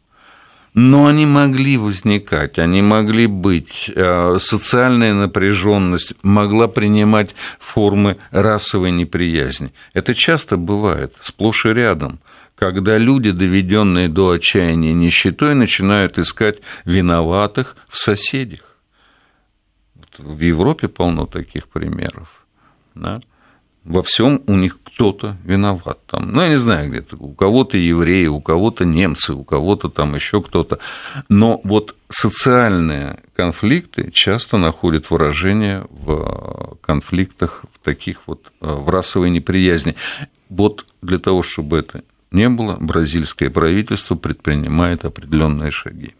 Но 0.75 1.07
они 1.07 1.25
могли 1.25 1.77
возникать, 1.77 2.59
они 2.59 2.81
могли 2.81 3.27
быть. 3.27 3.91
А, 3.95 4.37
социальная 4.39 5.13
напряженность 5.13 6.13
могла 6.23 6.67
принимать 6.67 7.35
формы 7.59 8.17
расовой 8.31 8.91
неприязни. 8.91 9.71
Это 9.93 10.15
часто 10.15 10.57
бывает, 10.57 11.13
сплошь 11.21 11.65
и 11.65 11.69
рядом 11.69 12.19
когда 12.59 12.97
люди, 12.97 13.31
доведенные 13.31 14.09
до 14.09 14.31
отчаяния 14.31 14.91
нищетой, 14.91 15.55
начинают 15.55 16.19
искать 16.19 16.57
виноватых 16.83 17.77
в 17.87 17.97
соседях. 17.97 18.75
В 20.17 20.41
Европе 20.41 20.89
полно 20.89 21.25
таких 21.25 21.69
примеров. 21.69 22.45
Да? 22.95 23.21
Во 23.85 24.03
всем 24.03 24.41
у 24.45 24.55
них 24.55 24.77
кто-то 24.83 25.37
виноват. 25.45 26.05
Там, 26.05 26.33
ну, 26.33 26.41
я 26.41 26.49
не 26.49 26.57
знаю, 26.57 26.89
где-то 26.89 27.15
у 27.15 27.33
кого-то 27.33 27.77
евреи, 27.77 28.27
у 28.27 28.41
кого-то 28.41 28.83
немцы, 28.83 29.33
у 29.33 29.45
кого-то 29.45 29.87
там 29.87 30.15
еще 30.15 30.41
кто-то. 30.41 30.79
Но 31.29 31.61
вот 31.63 31.95
социальные 32.09 33.21
конфликты 33.37 34.11
часто 34.11 34.57
находят 34.57 35.09
выражение 35.09 35.87
в 35.89 36.77
конфликтах, 36.81 37.63
в 37.73 37.79
таких 37.85 38.23
вот 38.27 38.51
в 38.59 38.89
расовой 38.89 39.29
неприязни. 39.29 39.95
Вот 40.49 40.85
для 41.01 41.19
того, 41.19 41.41
чтобы 41.41 41.77
это 41.77 42.03
не 42.31 42.49
было, 42.49 42.77
бразильское 42.79 43.49
правительство 43.49 44.15
предпринимает 44.15 45.05
определенные 45.05 45.71
шаги. 45.71 46.13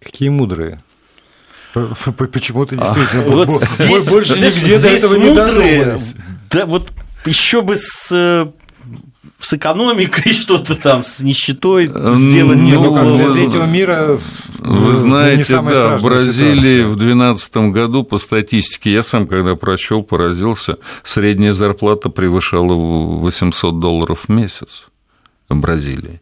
Какие 0.00 0.28
мудрые. 0.28 0.80
Почему-то 1.72 2.76
действительно 2.76 3.22
а, 3.24 3.30
вот 3.30 3.62
здесь, 3.62 4.08
больше 4.08 4.38
нигде 4.38 4.78
до 4.78 4.88
этого 4.88 5.14
не 5.16 5.34
додумались. 5.34 6.14
Да, 6.50 6.64
вот 6.64 6.90
еще 7.26 7.60
бы 7.60 7.76
с 7.76 8.08
э, 8.10 8.46
с 9.40 9.52
экономикой 9.52 10.32
что-то 10.32 10.74
там, 10.76 11.04
с 11.04 11.20
нищетой 11.20 11.86
сделать 11.86 12.58
ну, 12.58 12.94
ну, 12.94 13.16
для 13.18 13.32
третьего 13.32 13.64
мира. 13.64 14.18
Вы 14.58 14.92
ну, 14.92 14.98
знаете, 14.98 15.60
да, 15.60 15.98
в 15.98 16.02
Бразилии 16.02 16.80
ситуация. 16.80 16.86
в 16.86 16.96
2012 16.96 17.56
году 17.72 18.04
по 18.04 18.18
статистике, 18.18 18.92
я 18.92 19.02
сам 19.02 19.26
когда 19.26 19.54
прочел, 19.54 20.02
поразился, 20.02 20.78
средняя 21.04 21.52
зарплата 21.52 22.08
превышала 22.08 22.72
800 22.72 23.78
долларов 23.78 24.24
в 24.26 24.28
месяц 24.30 24.86
Бразилии. 25.48 26.20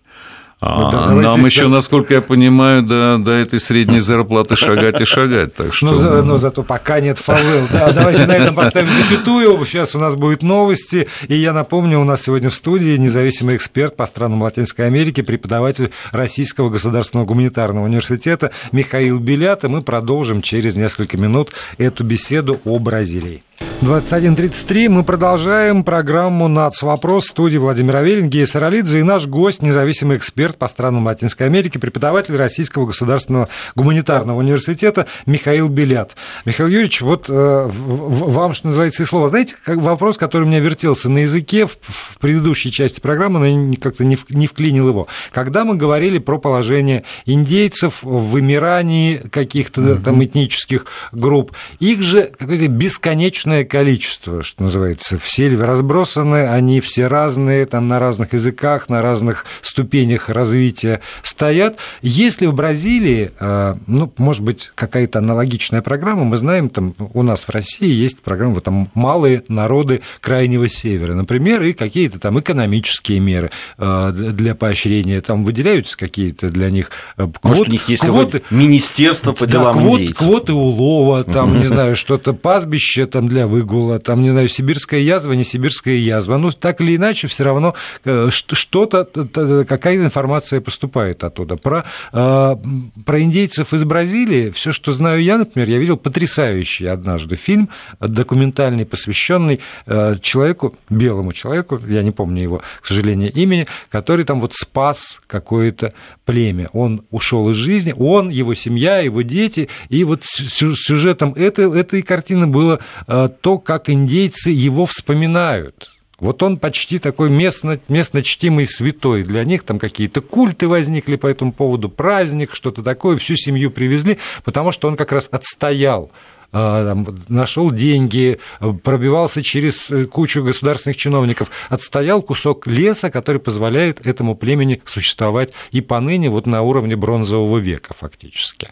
Ну, 0.66 0.90
да, 0.90 1.06
Нам 1.08 1.22
давайте, 1.22 1.46
еще, 1.46 1.68
насколько 1.68 2.14
я 2.14 2.22
понимаю, 2.22 2.82
до, 2.82 3.18
до 3.18 3.32
этой 3.32 3.60
средней 3.60 4.00
зарплаты 4.00 4.56
шагать 4.56 5.00
и 5.00 5.04
шагать. 5.04 5.54
Так 5.54 5.74
что... 5.74 5.87
но, 5.92 5.98
за, 5.98 6.22
но 6.22 6.38
зато 6.38 6.62
пока 6.62 7.00
нет 7.00 7.18
фавел. 7.18 7.66
Да, 7.70 7.92
давайте 7.92 8.24
на 8.26 8.32
этом 8.32 8.54
поставим 8.54 8.88
запятую. 8.90 9.62
Сейчас 9.66 9.94
у 9.94 9.98
нас 9.98 10.14
будут 10.14 10.42
новости. 10.42 11.06
И 11.28 11.37
я 11.37 11.52
напомню, 11.52 12.00
у 12.00 12.04
нас 12.04 12.22
сегодня 12.22 12.48
в 12.48 12.54
студии 12.54 12.96
независимый 12.96 13.56
эксперт 13.56 13.94
по 13.96 14.06
странам 14.06 14.42
Латинской 14.42 14.87
Америки, 14.87 15.20
преподаватель 15.20 15.90
Российского 16.12 16.70
государственного 16.70 17.26
гуманитарного 17.26 17.84
университета 17.84 18.50
Михаил 18.72 19.18
Белят. 19.18 19.64
И 19.64 19.68
мы 19.68 19.82
продолжим 19.82 20.40
через 20.40 20.76
несколько 20.76 21.18
минут 21.18 21.50
эту 21.76 22.04
беседу 22.04 22.60
о 22.64 22.78
Бразилии. 22.78 23.42
21.33. 23.84 24.88
Мы 24.88 25.04
продолжаем 25.04 25.84
программу 25.84 26.48
«НАЦ. 26.48 26.82
Вопрос» 26.82 27.26
в 27.26 27.30
студии 27.30 27.58
Владимир 27.58 27.96
Аверин, 27.96 28.30
Гея 28.30 28.46
Саралидзе 28.46 29.00
и 29.00 29.02
наш 29.02 29.26
гость, 29.26 29.60
независимый 29.60 30.16
эксперт 30.16 30.56
по 30.56 30.68
странам 30.68 31.04
Латинской 31.04 31.46
Америки, 31.46 31.76
преподаватель 31.76 32.34
Российского 32.34 32.86
государственного 32.86 33.50
гуманитарного 33.74 34.38
университета 34.38 35.06
Михаил 35.26 35.68
Белят. 35.68 36.16
Михаил 36.46 36.70
Юрьевич, 36.70 37.02
вот 37.02 37.26
э, 37.28 37.70
вам, 37.74 38.54
что 38.54 38.68
называется, 38.68 39.02
и 39.02 39.06
слово. 39.06 39.28
Знаете, 39.28 39.54
как 39.62 39.76
вопрос, 39.78 40.16
который 40.16 40.44
у 40.44 40.46
меня 40.46 40.60
вертелся 40.60 41.10
на 41.10 41.18
языке 41.18 41.66
в, 41.66 41.76
в 41.82 42.18
предыдущей 42.18 42.72
части 42.72 43.00
программы, 43.00 43.54
но 43.54 43.74
как-то 43.78 44.02
не, 44.02 44.16
не 44.30 44.46
вклинил 44.46 44.88
его. 44.88 45.08
Когда 45.30 45.66
мы 45.66 45.76
говорили 45.76 46.16
про 46.16 46.38
положение 46.38 47.04
индейцев 47.26 47.98
в 48.02 48.30
вымирании 48.30 49.18
каких-то 49.18 49.82
угу. 49.82 50.02
там 50.02 50.24
этнических 50.24 50.86
групп, 51.12 51.52
их 51.80 52.00
же 52.00 52.32
какой-то 52.38 52.68
бесконечно 52.68 53.43
приличное 53.44 53.64
количество, 53.64 54.42
что 54.42 54.62
называется, 54.62 55.18
все 55.18 55.48
разбросаны, 55.48 56.48
они 56.48 56.80
все 56.80 57.07
разные, 57.07 57.66
там 57.66 57.88
на 57.88 57.98
разных 57.98 58.33
языках, 58.33 58.88
на 58.88 59.02
разных 59.02 59.44
ступенях 59.61 60.28
развития 60.28 61.00
стоят. 61.22 61.76
Если 62.00 62.46
в 62.46 62.54
Бразилии, 62.54 63.33
э, 63.38 63.74
ну, 63.87 64.12
может 64.16 64.42
быть, 64.42 64.72
какая-то 64.74 65.18
аналогичная 65.18 65.83
программа, 65.83 66.24
мы 66.24 66.37
знаем, 66.38 66.70
там 66.70 66.94
у 66.98 67.22
нас 67.22 67.44
в 67.44 67.50
России 67.50 67.90
есть 67.92 68.20
программа, 68.20 68.54
вот 68.54 68.64
там 68.64 68.88
малые 68.94 69.44
народы 69.48 70.00
Крайнего 70.20 70.68
Севера, 70.68 71.14
например, 71.14 71.62
и 71.62 71.74
какие-то 71.74 72.18
там 72.18 72.40
экономические 72.40 73.20
меры 73.20 73.50
э, 73.78 74.12
для 74.12 74.54
поощрения, 74.54 75.20
там 75.20 75.44
выделяются 75.44 75.98
какие-то 75.98 76.48
для 76.48 76.70
них 76.70 76.90
квоты. 77.16 77.38
Может, 77.42 77.68
у 77.68 77.70
них 77.70 77.88
есть 77.88 78.07
квоты, 78.07 78.42
министерство 78.50 79.33
по 79.33 79.46
делам 79.46 79.76
да, 79.76 79.83
квот, 79.83 80.00
квоты 80.16 80.52
улова, 80.54 81.24
там, 81.24 81.59
не 81.61 81.66
знаю, 81.66 81.94
что-то 81.94 82.33
пастбище 82.33 83.07
там 83.07 83.28
для 83.34 83.46
выгула, 83.46 83.98
там, 83.98 84.22
не 84.22 84.30
знаю, 84.30 84.48
сибирская 84.48 85.00
язва, 85.00 85.32
не 85.32 85.44
сибирская 85.44 85.96
язва. 85.96 86.38
Ну, 86.38 86.50
так 86.52 86.80
или 86.80 86.96
иначе, 86.96 87.26
все 87.26 87.44
равно 87.44 87.74
э, 88.04 88.28
что-то, 88.30 89.04
какая-то 89.04 90.04
информация 90.04 90.60
поступает 90.60 91.24
оттуда. 91.24 91.56
Про, 91.56 91.84
э, 92.12 92.56
про 93.04 93.20
индейцев 93.20 93.74
из 93.74 93.84
Бразилии, 93.84 94.50
все, 94.50 94.72
что 94.72 94.92
знаю 94.92 95.22
я, 95.22 95.36
например, 95.36 95.68
я 95.68 95.78
видел 95.78 95.96
потрясающий 95.96 96.86
однажды 96.86 97.36
фильм, 97.36 97.68
документальный, 98.00 98.86
посвященный 98.86 99.60
э, 99.86 100.14
человеку, 100.22 100.76
белому 100.88 101.32
человеку, 101.32 101.80
я 101.88 102.02
не 102.02 102.12
помню 102.12 102.42
его, 102.42 102.62
к 102.80 102.86
сожалению, 102.86 103.32
имени, 103.32 103.66
который 103.90 104.24
там 104.24 104.40
вот 104.40 104.54
спас 104.54 105.20
какое-то 105.26 105.92
племя. 106.24 106.70
Он 106.72 107.04
ушел 107.10 107.50
из 107.50 107.56
жизни, 107.56 107.94
он, 107.96 108.30
его 108.30 108.54
семья, 108.54 108.98
его 108.98 109.22
дети, 109.22 109.68
и 109.88 110.04
вот 110.04 110.22
сюжетом 110.24 111.32
этой, 111.34 111.72
этой 111.78 112.02
картины 112.02 112.46
было 112.46 112.80
э, 113.06 113.28
то, 113.40 113.58
как 113.58 113.90
индейцы 113.90 114.50
его 114.50 114.87
вспоминают. 114.87 115.90
Вот 116.18 116.42
он 116.42 116.58
почти 116.58 116.98
такой 116.98 117.28
местно, 117.28 117.78
местно 117.88 118.22
чтимый 118.22 118.66
святой. 118.66 119.24
Для 119.24 119.44
них 119.44 119.62
там 119.64 119.78
какие-то 119.78 120.20
культы 120.20 120.68
возникли 120.68 121.16
по 121.16 121.26
этому 121.26 121.52
поводу, 121.52 121.88
праздник, 121.88 122.54
что-то 122.54 122.82
такое, 122.82 123.16
всю 123.16 123.34
семью 123.34 123.70
привезли, 123.70 124.18
потому 124.44 124.72
что 124.72 124.88
он 124.88 124.96
как 124.96 125.12
раз 125.12 125.28
отстоял 125.30 126.10
э, 126.54 127.04
нашел 127.28 127.70
деньги, 127.70 128.38
пробивался 128.82 129.42
через 129.42 129.90
кучу 130.10 130.42
государственных 130.42 130.96
чиновников, 130.96 131.50
отстоял 131.68 132.22
кусок 132.22 132.66
леса, 132.66 133.10
который 133.10 133.40
позволяет 133.40 134.06
этому 134.06 134.34
племени 134.34 134.80
существовать 134.86 135.52
и 135.72 135.80
поныне 135.80 136.30
вот 136.30 136.46
на 136.46 136.62
уровне 136.62 136.96
бронзового 136.96 137.58
века 137.58 137.94
фактически. 137.94 138.68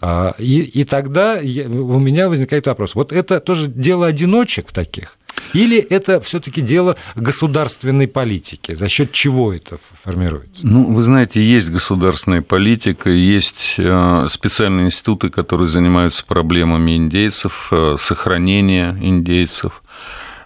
А, 0.00 0.34
и, 0.38 0.60
и 0.60 0.84
тогда 0.84 1.38
у 1.40 1.98
меня 1.98 2.28
возникает 2.28 2.66
вопрос, 2.66 2.94
вот 2.94 3.12
это 3.12 3.40
тоже 3.40 3.66
дело 3.68 4.06
одиночек 4.06 4.72
таких? 4.72 5.18
Или 5.54 5.78
это 5.78 6.20
все-таки 6.20 6.60
дело 6.60 6.96
государственной 7.14 8.08
политики? 8.08 8.74
За 8.74 8.88
счет 8.88 9.12
чего 9.12 9.52
это 9.52 9.78
формируется? 10.02 10.66
Ну, 10.66 10.92
вы 10.92 11.02
знаете, 11.02 11.42
есть 11.42 11.70
государственная 11.70 12.42
политика, 12.42 13.10
есть 13.10 13.74
э, 13.78 14.26
специальные 14.30 14.86
институты, 14.86 15.30
которые 15.30 15.68
занимаются 15.68 16.24
проблемами 16.24 16.96
индейцев, 16.96 17.68
э, 17.72 17.96
сохранения 17.98 18.96
индейцев. 19.00 19.82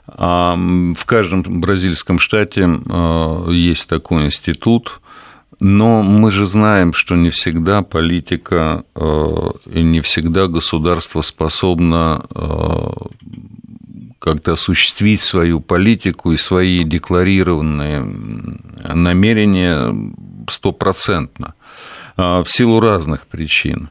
В 0.07 1.05
каждом 1.07 1.43
бразильском 1.61 2.19
штате 2.19 2.69
э, 2.69 3.47
есть 3.53 3.88
такой 3.88 4.27
институт, 4.27 5.01
но 5.61 6.03
мы 6.03 6.31
же 6.31 6.45
знаем, 6.45 6.93
что 6.93 7.14
не 7.14 7.31
всегда 7.31 7.83
политика 7.83 8.85
и 8.95 9.83
не 9.83 10.01
всегда 10.01 10.47
государство 10.47 11.23
способно 11.23 12.27
как-то 14.25 14.53
осуществить 14.53 15.21
свою 15.21 15.61
политику 15.61 16.33
и 16.33 16.39
свои 16.39 16.83
декларированные 16.83 18.03
намерения 18.89 19.95
стопроцентно 20.49 21.55
э, 22.17 22.43
в 22.43 22.47
силу 22.49 22.81
разных 22.81 23.27
причин. 23.27 23.91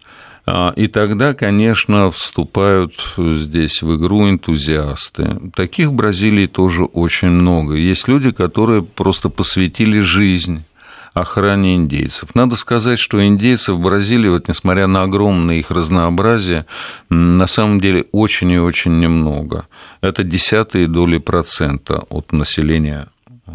И 0.75 0.87
тогда, 0.87 1.33
конечно, 1.33 2.11
вступают 2.11 3.15
здесь 3.15 3.81
в 3.81 3.95
игру 3.95 4.29
энтузиасты. 4.29 5.39
Таких 5.55 5.87
в 5.87 5.93
Бразилии 5.93 6.47
тоже 6.47 6.83
очень 6.83 7.29
много. 7.29 7.75
Есть 7.75 8.09
люди, 8.09 8.31
которые 8.31 8.83
просто 8.83 9.29
посвятили 9.29 10.01
жизнь 10.01 10.65
охране 11.13 11.75
индейцев. 11.75 12.35
Надо 12.35 12.55
сказать, 12.55 12.99
что 12.99 13.25
индейцев 13.25 13.75
в 13.75 13.79
Бразилии, 13.79 14.29
вот 14.29 14.47
несмотря 14.47 14.87
на 14.87 15.03
огромное 15.03 15.55
их 15.55 15.71
разнообразие, 15.71 16.65
на 17.09 17.47
самом 17.47 17.79
деле 17.79 18.05
очень 18.11 18.51
и 18.51 18.57
очень 18.57 18.99
немного. 18.99 19.67
Это 20.01 20.23
десятые 20.23 20.87
доли 20.87 21.19
процента 21.19 21.99
от 22.09 22.31
населения 22.31 23.09
э, 23.47 23.51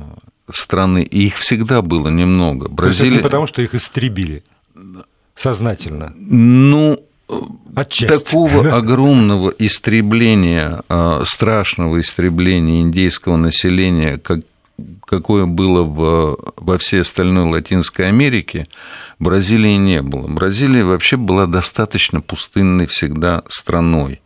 страны, 0.51 1.03
и 1.03 1.27
их 1.27 1.37
всегда 1.37 1.83
было 1.83 2.09
немного. 2.09 2.69
Бразилия... 2.69 3.17
не 3.17 3.23
потому, 3.23 3.47
что 3.47 3.63
их 3.63 3.75
истребили 3.75 4.45
сознательно? 5.35 6.13
Ну, 6.17 7.01
Отчасти. 7.75 8.25
Такого 8.25 8.75
огромного 8.77 9.53
истребления, 9.59 10.81
э, 10.89 11.23
страшного 11.27 12.01
истребления 12.01 12.81
индейского 12.81 13.37
населения, 13.37 14.19
как 14.19 14.41
какое 15.07 15.47
было 15.47 15.83
в, 15.83 16.39
во 16.57 16.79
всей 16.79 17.01
остальной 17.01 17.45
Латинской 17.51 18.09
Америке, 18.09 18.67
Бразилии 19.19 19.77
не 19.77 20.03
было. 20.03 20.27
Бразилия 20.29 20.85
вообще 20.85 21.17
была 21.17 21.47
достаточно 21.47 22.21
пустынной 22.21 22.87
всегда 22.87 23.43
страной. 23.49 24.21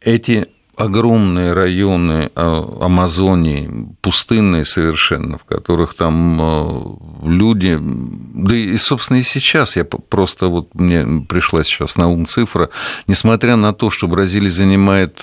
Эти 0.00 0.46
огромные 0.80 1.52
районы 1.52 2.30
а, 2.34 2.86
Амазонии, 2.86 3.88
пустынные 4.00 4.64
совершенно, 4.64 5.36
в 5.36 5.44
которых 5.44 5.94
там 5.94 6.38
а, 6.40 6.96
люди, 7.22 7.78
да 7.80 8.56
и, 8.56 8.78
собственно, 8.78 9.18
и 9.18 9.22
сейчас 9.22 9.76
я 9.76 9.84
просто 9.84 10.46
вот 10.46 10.74
мне 10.74 11.04
пришла 11.28 11.64
сейчас 11.64 11.96
на 11.96 12.08
ум 12.08 12.24
цифра, 12.24 12.70
несмотря 13.06 13.56
на 13.56 13.74
то, 13.74 13.90
что 13.90 14.08
Бразилия 14.08 14.50
занимает 14.50 15.22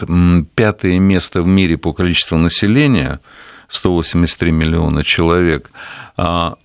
пятое 0.53 0.99
место 0.99 1.41
в 1.41 1.47
мире 1.47 1.77
по 1.77 1.91
количеству 1.91 2.37
населения, 2.37 3.19
183 3.69 4.51
миллиона 4.51 5.03
человек, 5.03 5.71
а 6.15 6.55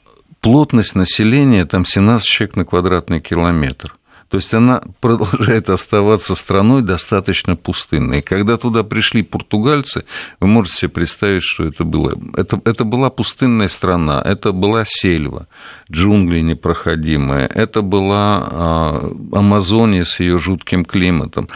плотность 0.40 0.94
населения 0.94 1.64
там 1.64 1.84
17 1.84 2.26
человек 2.26 2.56
на 2.56 2.64
квадратный 2.64 3.20
километр. 3.20 3.96
То 4.32 4.38
есть 4.38 4.54
она 4.54 4.82
продолжает 5.00 5.68
оставаться 5.68 6.34
страной 6.34 6.82
достаточно 6.82 7.54
пустынной. 7.54 8.20
И 8.20 8.22
когда 8.22 8.56
туда 8.56 8.82
пришли 8.82 9.22
португальцы, 9.22 10.04
вы 10.40 10.46
можете 10.46 10.76
себе 10.76 10.88
представить, 10.88 11.42
что 11.42 11.64
это 11.64 11.84
было. 11.84 12.18
Это, 12.34 12.58
это 12.64 12.84
была 12.84 13.10
пустынная 13.10 13.68
страна, 13.68 14.22
это 14.24 14.52
была 14.52 14.84
сельва, 14.86 15.48
джунгли 15.90 16.40
непроходимые, 16.40 17.46
это 17.46 17.82
была 17.82 18.48
а, 18.50 19.12
Амазония 19.32 20.04
с 20.04 20.18
ее 20.18 20.38
жутким 20.38 20.86
климатом. 20.86 21.50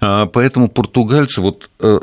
А, 0.00 0.24
поэтому 0.24 0.68
португальцы, 0.68 1.42
вот 1.42 1.68
э, 1.80 2.00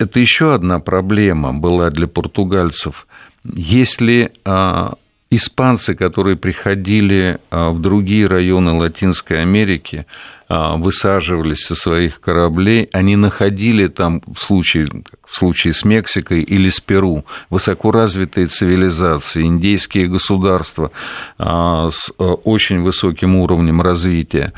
это 0.00 0.18
еще 0.18 0.54
одна 0.54 0.80
проблема 0.80 1.52
была 1.52 1.90
для 1.90 2.08
португальцев. 2.08 3.06
Если 3.44 4.32
а, 4.46 4.94
испанцы, 5.30 5.94
которые 5.94 6.36
приходили 6.36 7.38
а, 7.50 7.70
в 7.70 7.80
другие 7.80 8.26
районы 8.26 8.72
Латинской 8.72 9.42
Америки, 9.42 10.06
высаживались 10.50 11.64
со 11.64 11.76
своих 11.76 12.20
кораблей, 12.20 12.88
они 12.92 13.14
находили 13.14 13.86
там, 13.86 14.20
в 14.26 14.42
случае, 14.42 14.88
в 15.24 15.36
случае 15.36 15.72
с 15.72 15.84
Мексикой 15.84 16.42
или 16.42 16.70
с 16.70 16.80
Перу, 16.80 17.24
высокоразвитые 17.50 18.48
цивилизации, 18.48 19.44
индейские 19.44 20.08
государства 20.08 20.90
а, 21.38 21.90
с 21.92 22.12
очень 22.18 22.80
высоким 22.80 23.36
уровнем 23.36 23.80
развития. 23.80 24.52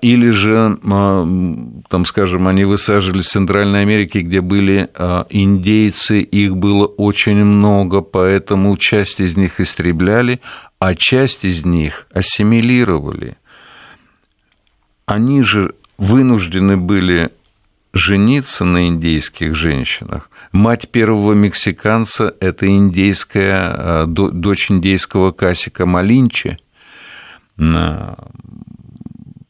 Или 0.00 0.30
же, 0.30 0.78
там, 0.82 2.04
скажем, 2.04 2.46
они 2.46 2.64
высаживались 2.64 3.26
в 3.26 3.30
Центральной 3.30 3.82
Америке, 3.82 4.20
где 4.20 4.40
были 4.40 4.88
индейцы, 5.30 6.20
их 6.20 6.56
было 6.56 6.86
очень 6.86 7.44
много, 7.44 8.00
поэтому 8.00 8.76
часть 8.76 9.20
из 9.20 9.36
них 9.36 9.60
истребляли, 9.60 10.40
а 10.78 10.94
часть 10.94 11.44
из 11.44 11.64
них 11.64 12.06
ассимилировали– 12.12 13.36
они 15.06 15.42
же 15.42 15.74
вынуждены 15.98 16.76
были 16.76 17.30
жениться 17.94 18.64
на 18.64 18.88
индейских 18.88 19.54
женщинах. 19.54 20.30
Мать 20.52 20.90
первого 20.90 21.32
мексиканца– 21.32 22.34
это 22.40 22.66
индейская, 22.66 24.02
а, 24.02 24.06
дочь 24.06 24.70
индейского 24.70 25.32
Касика 25.32 25.86
Малинчи. 25.86 26.58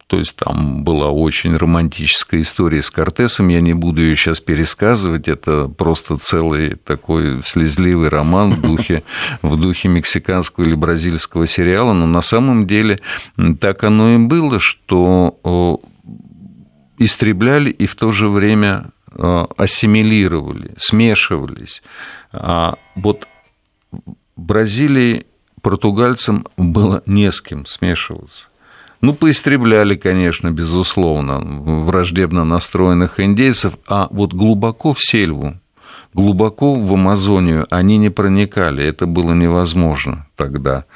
То 0.06 0.18
есть 0.18 0.36
там 0.36 0.84
была 0.84 1.10
очень 1.10 1.56
романтическая 1.56 2.40
история 2.40 2.80
с 2.80 2.90
Кортесом, 2.90 3.48
я 3.48 3.60
не 3.60 3.74
буду 3.74 4.02
ее 4.02 4.14
сейчас 4.14 4.38
пересказывать, 4.38 5.26
это 5.26 5.66
просто 5.66 6.16
целый 6.16 6.76
такой 6.76 7.42
слезливый 7.42 8.08
роман 8.08 8.52
в 8.52 8.60
духе, 8.60 9.02
в 9.42 9.56
духе 9.56 9.88
мексиканского 9.88 10.64
или 10.64 10.74
бразильского 10.74 11.48
сериала, 11.48 11.92
но 11.92 12.06
на 12.06 12.22
самом 12.22 12.68
деле 12.68 13.00
так 13.60 13.82
оно 13.82 14.14
и 14.14 14.18
было, 14.18 14.60
что 14.60 15.80
истребляли 16.98 17.70
и 17.70 17.86
в 17.86 17.96
то 17.96 18.12
же 18.12 18.28
время 18.28 18.92
ассимилировали, 19.12 20.74
смешивались. 20.78 21.82
А 22.32 22.76
вот 22.94 23.26
в 23.90 24.14
Бразилии 24.36 25.26
португальцам 25.62 26.46
было 26.56 27.02
не 27.06 27.32
с 27.32 27.40
кем 27.40 27.66
смешиваться. 27.66 28.44
Ну, 29.00 29.12
поистребляли, 29.12 29.94
конечно, 29.94 30.50
безусловно, 30.50 31.40
враждебно 31.40 32.44
настроенных 32.44 33.20
индейцев, 33.20 33.74
а 33.86 34.08
вот 34.10 34.32
глубоко 34.32 34.92
в 34.92 35.00
сельву 35.00 35.54
глубоко 36.16 36.74
в 36.74 36.94
Амазонию 36.94 37.66
они 37.70 37.98
не 37.98 38.08
проникали, 38.08 38.82
это 38.84 39.06
было 39.06 39.34
невозможно 39.34 40.26
тогда. 40.34 40.86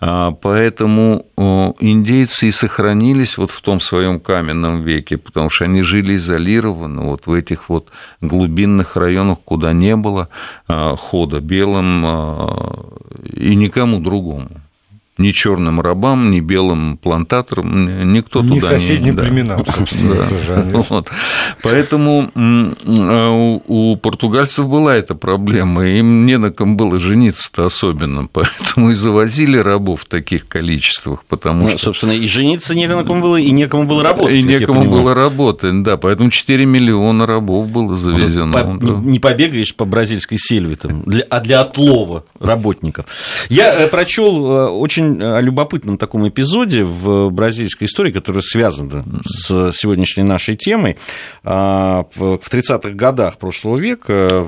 А, 0.00 0.30
поэтому 0.30 1.26
индейцы 1.80 2.48
и 2.48 2.50
сохранились 2.50 3.36
вот 3.36 3.50
в 3.50 3.60
том 3.60 3.80
своем 3.80 4.18
каменном 4.18 4.82
веке, 4.82 5.18
потому 5.18 5.50
что 5.50 5.66
они 5.66 5.82
жили 5.82 6.16
изолированно 6.16 7.02
вот 7.02 7.26
в 7.26 7.32
этих 7.32 7.68
вот 7.68 7.88
глубинных 8.22 8.96
районах, 8.96 9.40
куда 9.44 9.74
не 9.74 9.96
было 9.96 10.30
а, 10.66 10.96
хода 10.96 11.40
белым 11.40 12.02
а, 12.06 12.88
и 13.22 13.54
никому 13.54 14.00
другому 14.00 14.48
ни 15.20 15.30
черным 15.32 15.80
рабам, 15.80 16.30
ни 16.30 16.40
белым 16.40 16.96
плантаторам, 16.96 18.12
никто 18.12 18.42
ни 18.42 18.60
туда 18.60 18.68
соседним 18.68 19.16
не... 19.16 19.20
племенам, 19.20 19.64
собственно. 19.66 20.16
Да. 20.46 20.84
Вот. 20.88 21.08
Поэтому 21.62 22.30
у 23.66 23.96
португальцев 23.96 24.68
была 24.68 24.96
эта 24.96 25.14
проблема, 25.14 25.86
им 25.86 26.26
не 26.26 26.38
на 26.38 26.50
ком 26.50 26.76
было 26.76 26.98
жениться-то 26.98 27.66
особенно, 27.66 28.26
поэтому 28.32 28.90
и 28.90 28.94
завозили 28.94 29.58
рабов 29.58 30.02
в 30.02 30.04
таких 30.06 30.48
количествах, 30.48 31.24
потому 31.28 31.62
ну, 31.62 31.68
что... 31.70 31.78
Собственно, 31.78 32.12
и 32.12 32.26
жениться 32.26 32.74
не 32.74 32.86
на 32.86 33.04
ком 33.04 33.20
было, 33.20 33.36
и 33.36 33.50
некому 33.50 33.84
было 33.84 34.02
работать. 34.02 34.36
И 34.36 34.42
некому 34.42 34.84
было 34.90 35.14
работать, 35.14 35.82
да, 35.82 35.96
поэтому 35.96 36.30
4 36.30 36.64
миллиона 36.64 37.26
рабов 37.26 37.68
было 37.68 37.96
завезено. 37.96 38.52
По... 38.52 38.64
Не 38.84 39.18
побегаешь 39.18 39.74
по 39.74 39.84
бразильской 39.84 40.38
сельве, 40.38 40.76
там, 40.76 41.02
для... 41.02 41.22
а 41.28 41.40
для 41.40 41.60
отлова 41.60 42.24
работников. 42.38 43.06
Я 43.48 43.74
э, 43.74 43.88
прочел 43.88 44.46
э, 44.46 44.68
очень 44.70 45.09
очень 45.10 45.22
э, 45.22 45.40
любопытном 45.40 45.98
таком 45.98 46.28
эпизоде 46.28 46.84
в 46.84 47.30
бразильской 47.30 47.86
истории, 47.86 48.12
который 48.12 48.42
связан 48.42 49.22
с 49.24 49.72
сегодняшней 49.72 50.22
нашей 50.22 50.56
темой, 50.56 50.96
а, 51.44 52.04
в 52.14 52.40
30-х 52.50 52.90
годах 52.90 53.38
прошлого 53.38 53.78
века, 53.78 54.46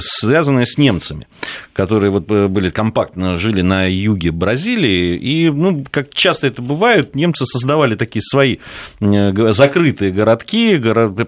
связанное 0.00 0.64
с 0.64 0.78
немцами, 0.78 1.26
которые 1.72 2.10
вот 2.10 2.30
э, 2.30 2.48
были 2.48 2.70
компактно, 2.70 3.36
жили 3.36 3.62
на 3.62 3.84
юге 3.84 4.30
Бразилии, 4.30 5.16
и, 5.16 5.50
ну, 5.50 5.84
как 5.90 6.12
часто 6.14 6.46
это 6.46 6.62
бывает, 6.62 7.14
немцы 7.14 7.44
создавали 7.46 7.94
такие 7.94 8.22
свои 8.22 8.58
э, 9.00 9.52
закрытые 9.52 10.12
городки, 10.12 10.78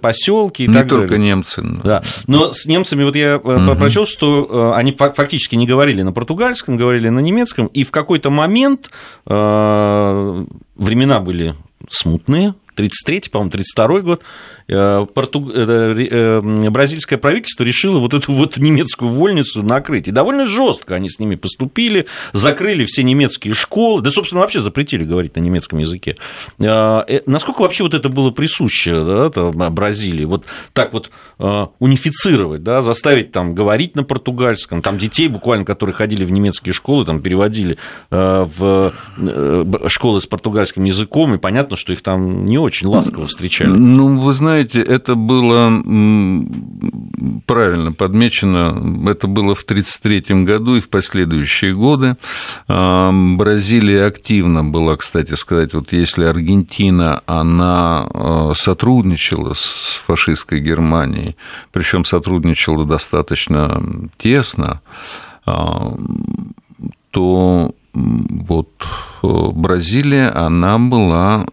поселки 0.01 0.65
и 0.65 0.69
не 0.69 0.75
так 0.75 0.89
далее. 0.89 1.09
Только 1.09 1.19
немцы. 1.19 1.63
Но... 1.63 1.83
Да. 1.83 2.03
Но 2.27 2.53
с 2.53 2.67
немцами 2.67 3.05
вот 3.05 3.17
я 3.17 3.37
угу. 3.37 3.77
прочел, 3.77 4.07
что 4.07 4.75
они 4.75 4.97
фактически 4.97 5.57
не 5.57 5.67
говорили 5.67 6.03
на 6.03 6.13
португальском, 6.13 6.77
говорили 6.77 7.09
на 7.09 7.21
немецком, 7.21 7.67
и 7.67 7.85
в 7.85 7.91
какой-то 7.91 8.31
момент 8.31 8.70
момент 8.71 8.91
э, 9.27 10.45
времена 10.77 11.21
были 11.21 11.55
смутные, 11.89 12.55
33 12.77 13.31
по-моему, 13.31 13.51
32 13.51 14.01
год, 14.01 14.23
порту... 14.71 15.51
Э, 15.53 16.41
бразильское 16.71 17.19
правительство 17.19 17.65
решило 17.65 17.99
вот 17.99 18.15
эту 18.15 18.33
вот 18.33 18.57
немецкую 18.57 19.13
вольницу 19.13 19.63
накрыть. 19.63 20.09
И 20.09 20.11
довольно 20.11 20.47
жестко 20.47 20.95
они 20.95 21.09
с 21.09 21.19
ними 21.19 21.35
поступили, 21.35 22.07
закрыли 22.33 22.85
все 22.85 23.03
немецкие 23.03 23.55
школы, 23.55 24.03
да, 24.03 24.11
собственно, 24.11 24.41
вообще 24.41 24.61
запретили 24.61 25.05
говорить 25.05 25.37
на 25.37 25.41
немецком 25.41 25.79
языке. 25.79 26.17
Э, 26.59 27.21
насколько 27.27 27.63
вообще 27.63 27.83
вот 27.83 27.95
это 27.95 28.09
было 28.09 28.31
присуще 28.31 29.31
да, 29.31 29.71
Бразилии? 29.71 30.25
Вот 30.25 30.45
так 30.73 30.93
вот 30.93 31.11
унифицировать, 31.79 32.63
да, 32.63 32.83
заставить 32.83 33.33
там 33.33 33.55
говорить 33.55 33.97
на 33.97 34.05
португальском, 34.05 34.83
там 34.83 34.99
детей 34.99 35.27
буквально, 35.29 35.65
которые 35.65 35.95
ходили 35.95 36.25
в 36.25 36.31
немецкие 36.31 36.75
школы, 36.75 37.07
там 37.07 37.23
переводили 37.23 37.79
в 38.11 38.93
школы 39.87 40.21
с 40.21 40.27
португальским 40.27 40.85
языком, 40.85 41.35
и 41.35 41.39
понятно, 41.39 41.77
что 41.77 41.95
их 41.95 42.03
там 42.03 42.45
не 42.45 42.59
очень 42.59 42.89
ласково 42.89 43.27
встречали. 43.27 43.71
Ну, 43.71 44.19
вы 44.19 44.35
знаете, 44.35 44.60
знаете, 44.61 44.83
это 44.83 45.15
было 45.15 45.71
правильно 47.47 47.93
подмечено, 47.93 49.09
это 49.09 49.27
было 49.27 49.55
в 49.55 49.63
1933 49.63 50.45
году 50.45 50.77
и 50.77 50.81
в 50.81 50.89
последующие 50.89 51.73
годы. 51.73 52.17
А, 52.69 53.11
Бразилия 53.13 54.05
активно 54.05 54.63
была, 54.65 54.97
кстати 54.97 55.35
сказать, 55.35 55.75
вот 55.75 55.93
если 55.93 56.25
Аргентина, 56.25 57.23
она 57.27 58.07
а, 58.07 58.53
сотрудничала 58.55 59.55
с 59.55 60.03
фашистской 60.07 60.61
Германией, 60.61 61.37
причем 61.73 62.05
сотрудничала 62.05 62.85
достаточно 62.85 63.83
тесно, 64.19 64.81
а, 65.47 65.97
то 67.11 67.75
вот 67.93 68.69
Бразилия, 69.23 70.29
она 70.29 70.79
была 70.79 71.47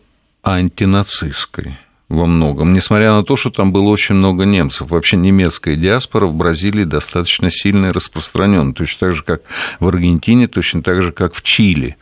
антинацистской 0.44 1.78
во 2.10 2.26
многом, 2.26 2.72
несмотря 2.72 3.14
на 3.14 3.24
то, 3.24 3.36
что 3.36 3.50
там 3.50 3.74
было 3.74 3.90
очень 3.90 4.16
много 4.16 4.46
немцев. 4.46 4.92
Вообще 4.92 5.18
немецкая 5.18 5.76
диаспора 5.76 6.26
в 6.26 6.34
Бразилии 6.34 6.86
достаточно 6.86 7.52
сильно 7.52 7.92
распространена, 7.92 8.74
точно 8.74 9.08
так 9.08 9.16
же, 9.16 9.24
как 9.24 9.42
в 9.82 9.88
Аргентине, 9.88 10.48
точно 10.48 10.82
так 10.82 11.02
же, 11.02 11.12
как 11.12 11.34
в 11.34 11.42
Чили. 11.42 11.98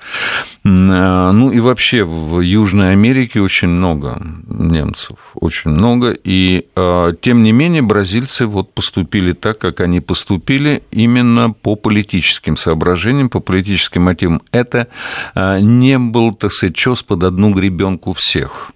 А, 0.63 1.31
ну 1.31 1.51
и 1.51 1.59
вообще 1.59 2.03
в 2.03 2.39
Южной 2.39 2.91
Америке 2.91 3.41
очень 3.41 3.67
много 3.67 4.21
немцев, 4.47 5.17
очень 5.33 5.71
много, 5.71 6.15
и 6.23 6.67
а, 6.75 7.11
тем 7.13 7.41
не 7.41 7.51
менее 7.51 7.81
бразильцы 7.81 8.45
вот 8.45 8.73
поступили 8.73 9.33
так, 9.33 9.57
как 9.57 9.79
они 9.79 10.01
поступили, 10.01 10.83
именно 10.91 11.49
по 11.51 11.75
политическим 11.75 12.57
соображениям, 12.57 13.29
по 13.29 13.39
политическим 13.39 14.03
мотивам. 14.03 14.43
Это 14.51 14.87
а, 15.33 15.59
не 15.59 15.97
был, 15.97 16.35
так 16.35 16.51
сказать, 16.53 16.75
чес 16.75 17.01
под 17.01 17.23
одну 17.23 17.51
гребенку 17.51 18.13
всех. 18.13 18.71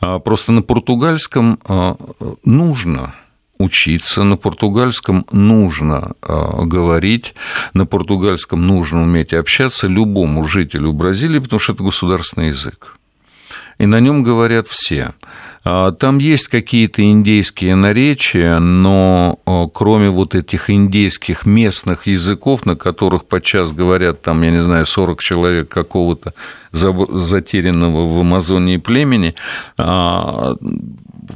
А, 0.00 0.18
просто 0.18 0.52
на 0.52 0.62
португальском 0.62 1.58
а, 1.64 1.96
нужно 2.44 3.14
учиться, 3.58 4.22
на 4.22 4.36
португальском 4.36 5.26
нужно 5.32 6.12
а, 6.22 6.64
говорить, 6.64 7.34
на 7.72 7.86
португальском 7.86 8.66
нужно 8.66 9.02
уметь 9.02 9.32
общаться 9.32 9.86
любому 9.86 10.46
жителю 10.46 10.92
Бразилии, 10.92 11.38
потому 11.38 11.60
что 11.60 11.72
это 11.72 11.82
государственный 11.82 12.48
язык. 12.48 12.96
И 13.78 13.86
на 13.86 14.00
нем 14.00 14.22
говорят 14.22 14.68
все. 14.68 15.14
Там 15.64 16.18
есть 16.18 16.48
какие-то 16.48 17.02
индейские 17.02 17.74
наречия, 17.74 18.58
но 18.58 19.40
кроме 19.72 20.10
вот 20.10 20.34
этих 20.34 20.68
индейских 20.68 21.46
местных 21.46 22.06
языков, 22.06 22.66
на 22.66 22.76
которых 22.76 23.24
подчас 23.24 23.72
говорят, 23.72 24.20
там, 24.20 24.42
я 24.42 24.50
не 24.50 24.62
знаю, 24.62 24.84
40 24.84 25.20
человек 25.20 25.70
какого-то 25.70 26.34
затерянного 26.70 28.06
в 28.14 28.20
Амазонии 28.20 28.76
племени, 28.76 29.34
а, 29.78 30.56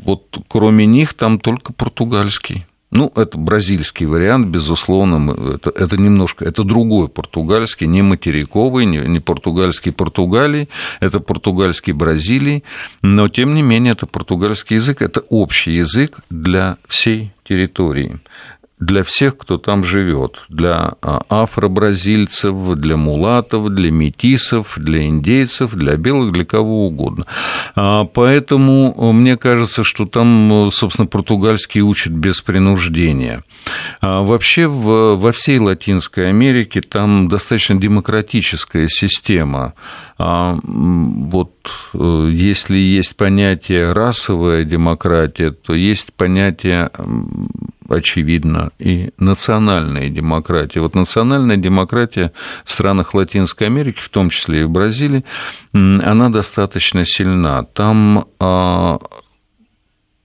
вот 0.05 0.37
кроме 0.47 0.85
них 0.85 1.15
там 1.15 1.39
только 1.39 1.73
португальский. 1.73 2.68
Ну, 2.91 3.13
это 3.17 3.37
бразильский 3.37 4.07
вариант, 4.07 4.49
безусловно, 4.49 5.55
это, 5.55 5.71
это 5.71 5.99
немножко, 5.99 6.47
это 6.47 6.65
другой 6.65 7.09
португальский, 7.09 7.87
не 7.87 8.01
материковый, 8.01 8.87
не, 8.87 8.99
не 8.99 9.21
португальский 9.21 9.93
Португалии, 9.93 10.69
это 11.01 11.21
португальский 11.21 11.93
Бразилии, 11.93 12.65
но, 13.03 13.29
тем 13.29 13.55
не 13.55 13.63
менее, 13.63 13.93
это 13.93 14.07
португальский 14.07 14.77
язык, 14.77 15.03
это 15.03 15.21
общий 15.29 15.73
язык 15.73 16.21
для 16.31 16.79
всей 16.87 17.33
территории 17.45 18.21
для 18.81 19.03
всех, 19.03 19.37
кто 19.37 19.59
там 19.59 19.85
живет, 19.85 20.45
для 20.49 20.95
а, 21.03 21.23
афро-бразильцев, 21.29 22.77
для 22.77 22.97
мулатов, 22.97 23.71
для 23.71 23.91
метисов, 23.91 24.75
для 24.77 25.07
индейцев, 25.07 25.75
для 25.75 25.97
белых, 25.97 26.33
для 26.33 26.45
кого 26.45 26.87
угодно. 26.87 27.25
А, 27.75 28.05
поэтому 28.05 28.95
э, 28.97 29.13
мне 29.13 29.37
кажется, 29.37 29.83
что 29.83 30.07
там, 30.07 30.69
э, 30.69 30.71
собственно, 30.71 31.07
португальский 31.07 31.81
учат 31.81 32.13
без 32.13 32.41
принуждения. 32.41 33.43
А, 34.01 34.23
вообще 34.23 34.67
во 34.69 35.33
всей 35.33 35.59
Латинской 35.59 36.29
Америке 36.29 36.81
там 36.81 37.29
достаточно 37.29 37.77
демократическая 37.77 38.87
система. 38.89 39.75
Вот 40.19 41.53
э, 41.95 42.29
если 42.33 42.77
есть 42.77 43.17
понятие 43.17 43.93
расовая 43.93 44.65
демократия, 44.65 45.51
то 45.51 45.75
есть 45.75 46.13
понятие 46.13 46.91
очевидно, 47.89 48.71
и 48.79 49.11
национальная 49.19 50.09
демократия. 50.09 50.81
Вот 50.81 50.95
национальная 50.95 51.57
демократия 51.57 52.33
в 52.65 52.71
странах 52.71 53.15
Латинской 53.15 53.67
Америки, 53.67 53.99
в 54.01 54.09
том 54.09 54.31
числе 54.31 54.61
и 54.61 54.65
в 54.65 54.71
Бразилии, 54.71 55.25
она 55.73 56.29
достаточно 56.29 57.05
сильна. 57.05 57.65
Там 57.65 58.27
а, 58.39 58.99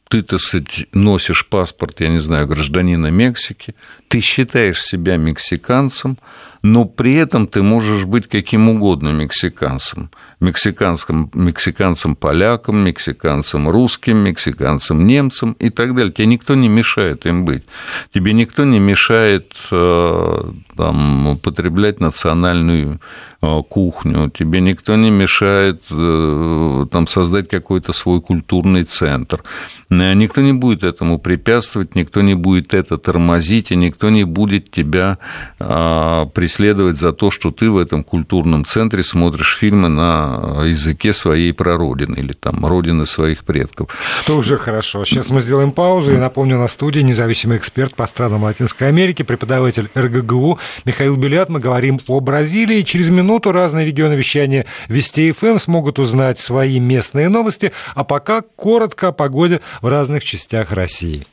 ты, 0.10 0.22
так 0.22 0.40
сказать, 0.40 0.86
носишь 0.94 1.48
паспорт, 1.48 2.00
я 2.02 2.10
не 2.10 2.20
знаю, 2.20 2.48
гражданина 2.48 3.08
Мексики, 3.08 3.74
ты 4.10 4.20
считаешь 4.20 4.84
себя 4.84 5.18
мексиканцем, 5.18 6.20
но 6.64 6.86
при 6.86 7.16
этом 7.16 7.48
ты 7.48 7.62
можешь 7.62 8.06
быть 8.06 8.28
каким 8.28 8.70
угодно 8.70 9.10
мексиканцем. 9.10 10.10
Мексиканцем, 10.40 11.30
мексиканцем 11.34 12.16
поляком, 12.16 12.78
мексиканцем 12.78 13.68
русским, 13.70 14.18
мексиканцем 14.18 15.06
немцем 15.06 15.58
и 15.60 15.70
так 15.70 15.94
далее. 15.94 16.14
Тебе 16.14 16.28
никто 16.28 16.56
не 16.56 16.70
мешает 16.70 17.26
им 17.26 17.44
быть. 17.44 17.66
Тебе 18.14 18.32
никто 18.32 18.64
не 18.64 18.80
мешает 18.80 19.54
э, 19.72 20.52
там, 20.78 21.28
употреблять 21.28 22.00
национальную 22.00 23.02
э, 23.42 23.62
кухню, 23.70 24.30
тебе 24.30 24.62
никто 24.62 24.96
не 24.96 25.12
мешает 25.12 25.84
э, 25.92 26.86
там, 26.92 27.08
создать 27.08 27.50
какой-то 27.50 27.92
свой 27.92 28.22
культурный 28.22 28.86
центр. 28.86 29.44
Никто 29.90 30.42
не 30.42 30.54
будет 30.54 30.84
этому 30.84 31.20
препятствовать, 31.20 31.96
никто 31.96 32.22
не 32.22 32.36
будет 32.36 32.74
это 32.74 32.98
тормозить, 32.98 33.72
и 33.72 33.76
никто 33.76 34.10
не 34.10 34.24
будет 34.24 34.72
тебя 34.72 35.18
преследовать 35.58 36.53
преследовать 36.54 36.98
за 36.98 37.14
то, 37.14 37.32
что 37.32 37.50
ты 37.50 37.70
в 37.70 37.78
этом 37.78 38.04
культурном 38.04 38.64
центре 38.64 39.04
смотришь 39.04 39.58
фильмы 39.58 39.90
на 39.90 40.62
языке 40.64 41.12
своей 41.12 41.52
прародины 41.52 42.16
или 42.20 42.34
там 42.34 42.64
родины 42.64 43.08
своих 43.08 43.44
предков. 43.44 43.90
То 44.28 44.38
уже 44.38 44.58
хорошо. 44.58 45.04
Сейчас 45.04 45.30
мы 45.30 45.42
сделаем 45.42 45.72
паузу. 45.72 46.14
И 46.14 46.18
напомню, 46.18 46.60
на 46.60 46.68
студии 46.68 47.00
независимый 47.00 47.58
эксперт 47.58 47.96
по 47.96 48.06
странам 48.06 48.44
Латинской 48.44 48.88
Америки, 48.88 49.24
преподаватель 49.24 49.90
РГГУ 49.96 50.60
Михаил 50.86 51.16
Белят. 51.16 51.50
Мы 51.50 51.60
говорим 51.60 52.00
о 52.08 52.20
Бразилии. 52.20 52.84
Через 52.84 53.10
минуту 53.10 53.52
разные 53.52 53.86
регионы 53.86 54.14
вещания 54.14 54.68
Вести 54.88 55.32
ФМ 55.32 55.46
эм 55.48 55.60
смогут 55.60 55.98
узнать 55.98 56.38
свои 56.38 56.80
местные 56.80 57.30
новости. 57.30 57.72
А 57.96 58.04
пока 58.04 58.42
коротко 58.42 59.08
о 59.08 59.12
погоде 59.12 59.62
в 59.82 59.88
разных 59.88 60.24
частях 60.24 60.72
России. 60.72 61.26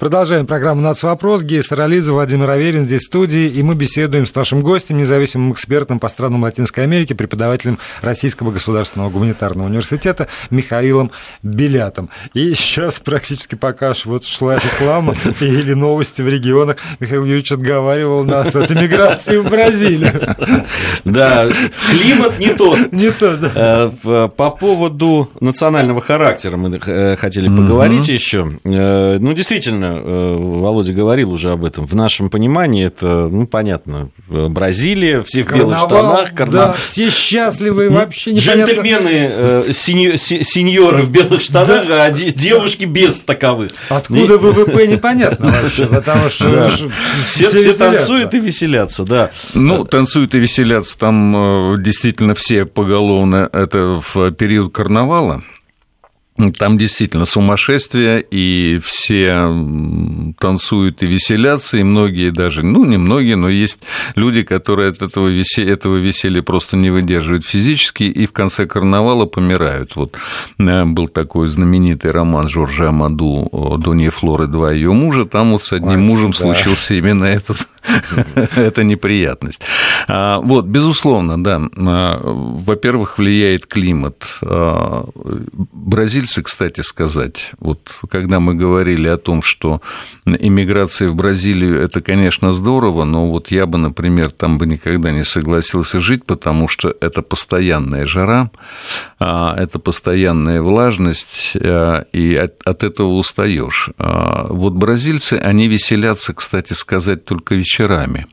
Продолжаем 0.00 0.46
программу 0.46 0.80
«Нацвопрос». 0.80 1.44
Гея 1.44 1.62
Саралидзе, 1.62 2.10
Владимир 2.10 2.50
Аверин 2.50 2.86
здесь 2.86 3.02
в 3.02 3.06
студии, 3.06 3.46
и 3.46 3.62
мы 3.62 3.74
беседуем 3.76 4.26
с 4.26 4.34
нашим 4.34 4.60
гостем, 4.60 4.98
независимым 4.98 5.52
экспертом 5.52 6.00
по 6.00 6.08
странам 6.08 6.42
Латинской 6.42 6.82
Америки, 6.82 7.12
преподавателем 7.12 7.78
Российского 8.02 8.50
государственного 8.50 9.10
гуманитарного 9.10 9.68
университета 9.68 10.26
Михаилом 10.50 11.12
Белятом. 11.44 12.10
И 12.34 12.52
сейчас 12.54 12.98
практически 12.98 13.54
пока 13.54 13.92
вот 14.04 14.24
шла 14.24 14.56
реклама 14.56 15.14
или 15.40 15.72
новости 15.74 16.20
в 16.20 16.28
регионах, 16.28 16.78
Михаил 16.98 17.24
Юрьевич 17.24 17.52
отговаривал 17.52 18.24
нас 18.24 18.56
от 18.56 18.70
эмиграции 18.72 19.36
в 19.36 19.48
Бразилию. 19.48 20.36
Да, 21.04 21.48
климат 21.90 22.38
не 22.40 22.52
тот. 22.54 22.92
Не 22.92 23.10
тот, 23.12 23.40
да. 23.40 23.92
Э, 24.04 24.28
по 24.28 24.50
поводу 24.50 25.30
национального 25.40 26.00
характера 26.00 26.56
мы 26.56 26.80
э, 26.84 27.16
хотели 27.16 27.48
поговорить 27.48 28.08
еще. 28.08 28.50
Э, 29.26 29.28
ну, 29.28 29.32
действительно, 29.32 30.00
э, 30.04 30.36
Володя 30.38 30.92
говорил 30.92 31.32
уже 31.32 31.50
об 31.50 31.64
этом. 31.64 31.86
В 31.86 31.94
нашем 31.94 32.30
понимании 32.30 32.86
это, 32.86 33.28
ну, 33.28 33.46
понятно, 33.46 34.10
Бразилия, 34.28 35.22
все 35.22 35.42
в 35.42 35.52
белых 35.52 35.78
штанах, 35.78 36.32
карнавал. 36.32 36.68
Да, 36.68 36.72
все 36.72 37.10
счастливые, 37.10 37.90
вообще 37.90 38.32
непонятно. 38.32 38.72
Джентльмены, 38.72 39.08
э, 39.10 39.72
сеньоры 39.72 41.02
в 41.02 41.10
белых 41.10 41.40
штанах, 41.40 41.86
а 41.88 42.10
девушки 42.10 42.84
без 42.84 43.14
таковых. 43.16 43.72
Откуда 43.88 44.38
ВВП, 44.38 44.86
непонятно 44.86 45.52
вообще, 45.60 45.86
потому 45.86 46.28
что 46.28 46.70
все 47.24 47.72
танцуют 47.72 48.34
и 48.34 48.38
веселятся, 48.38 49.04
да. 49.04 49.30
Ну, 49.54 49.84
танцуют 49.84 50.34
и 50.34 50.38
веселятся 50.38 50.98
там 50.98 51.74
э, 51.74 51.78
действительно 51.78 52.34
все 52.34 52.64
поголовно, 52.64 53.48
это 53.52 54.00
в 54.00 54.30
период 54.32 54.72
карнавала. 54.72 55.42
Там 56.58 56.76
действительно 56.76 57.24
сумасшествие, 57.24 58.24
и 58.30 58.78
все 58.84 59.48
танцуют 60.38 61.02
и 61.02 61.06
веселятся, 61.06 61.78
и 61.78 61.82
многие 61.82 62.30
даже, 62.30 62.62
ну, 62.62 62.84
не 62.84 62.98
многие, 62.98 63.36
но 63.36 63.48
есть 63.48 63.80
люди, 64.16 64.42
которые 64.42 64.90
от 64.90 65.00
этого 65.00 65.28
веселья, 65.28 65.72
этого 65.72 65.96
веселья 65.96 66.42
просто 66.42 66.76
не 66.76 66.90
выдерживают 66.90 67.44
физически, 67.44 68.04
и 68.04 68.26
в 68.26 68.32
конце 68.32 68.66
карнавала 68.66 69.24
помирают. 69.24 69.96
Вот 69.96 70.16
э, 70.58 70.84
был 70.84 71.08
такой 71.08 71.48
знаменитый 71.48 72.10
роман 72.10 72.48
Жоржа 72.48 72.88
Амаду 72.88 73.78
«Донья 73.78 74.10
Флоры, 74.10 74.46
два 74.46 74.72
ее 74.72 74.92
мужа», 74.92 75.24
там 75.24 75.52
вот 75.52 75.62
с 75.62 75.72
одним 75.72 76.00
мужем 76.00 76.32
да. 76.32 76.36
случился 76.36 76.94
именно 76.94 77.24
этот, 77.24 77.56
эта 78.56 78.84
неприятность. 78.84 79.62
А, 80.08 80.40
вот, 80.40 80.66
безусловно, 80.66 81.42
да. 81.42 81.60
А, 81.76 82.20
во-первых, 82.22 83.18
влияет 83.18 83.66
климат. 83.66 84.26
А, 84.42 85.04
бразильцы, 85.72 86.42
кстати 86.42 86.80
сказать, 86.80 87.52
вот 87.58 87.90
когда 88.10 88.40
мы 88.40 88.54
говорили 88.54 89.08
о 89.08 89.16
том, 89.16 89.42
что 89.42 89.80
иммиграция 90.24 91.08
в 91.08 91.14
Бразилию– 91.14 91.80
это, 91.82 92.00
конечно, 92.00 92.52
здорово, 92.52 93.04
но 93.04 93.28
вот 93.28 93.50
я 93.50 93.66
бы, 93.66 93.78
например, 93.78 94.30
там 94.30 94.58
бы 94.58 94.66
никогда 94.66 95.10
не 95.10 95.24
согласился 95.24 96.00
жить, 96.00 96.24
потому 96.24 96.68
что 96.68 96.94
это 97.00 97.22
постоянная 97.22 98.06
жара, 98.06 98.50
это 99.18 99.78
постоянная 99.78 100.62
влажность, 100.62 101.52
и 101.54 102.50
от 102.64 102.84
этого 102.84 103.08
устаешь. 103.08 103.90
Вот 103.98 104.74
бразильцы, 104.74 105.34
они 105.34 105.68
веселятся, 105.68 106.34
кстати 106.34 106.72
сказать, 106.72 107.24
только 107.24 107.54
вечерами 107.76 108.26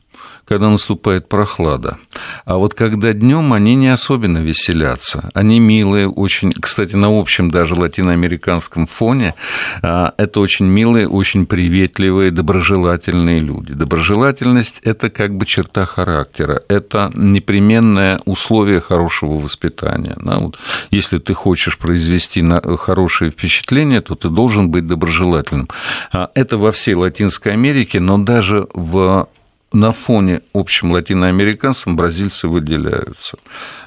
когда 0.46 0.70
наступает 0.70 1.30
прохлада. 1.30 1.98
А 2.46 2.58
вот 2.58 2.74
когда 2.74 3.14
днем 3.14 3.54
они 3.54 3.76
не 3.76 3.88
особенно 3.88 4.40
веселятся. 4.40 5.30
Они 5.34 5.60
милые, 5.60 6.10
очень, 6.10 6.52
кстати, 6.52 6.96
на 6.96 7.08
общем 7.18 7.50
даже 7.50 7.76
латиноамериканском 7.76 8.86
фоне 8.86 9.36
а, 9.82 10.14
это 10.18 10.42
очень 10.42 10.66
милые, 10.66 11.08
очень 11.08 11.46
приветливые, 11.46 12.32
доброжелательные 12.32 13.40
люди. 13.40 13.74
Доброжелательность– 13.74 14.80
это 14.84 15.10
как 15.10 15.36
бы 15.36 15.46
черта 15.46 15.86
характера, 15.86 16.62
это 16.68 17.10
непременное 17.16 18.20
условие 18.26 18.82
хорошего 18.82 19.34
воспитания. 19.40 20.18
Да? 20.20 20.38
Вот, 20.40 20.60
если 20.92 21.20
ты 21.20 21.34
хочешь 21.34 21.78
произвести 21.78 22.44
хорошее 22.78 23.32
впечатление, 23.32 24.02
то 24.02 24.16
ты 24.16 24.30
должен 24.30 24.70
быть 24.70 24.88
доброжелательным. 24.88 25.70
А, 26.12 26.30
это 26.36 26.58
во 26.58 26.72
всей 26.72 26.96
Латинской 26.96 27.54
Америке, 27.54 28.00
но 28.00 28.18
даже 28.18 28.68
в 28.74 29.30
на 29.74 29.92
фоне 29.92 30.42
общим 30.54 30.92
латиноамериканцам 30.92 31.96
бразильцы 31.96 32.48
выделяются. 32.48 33.38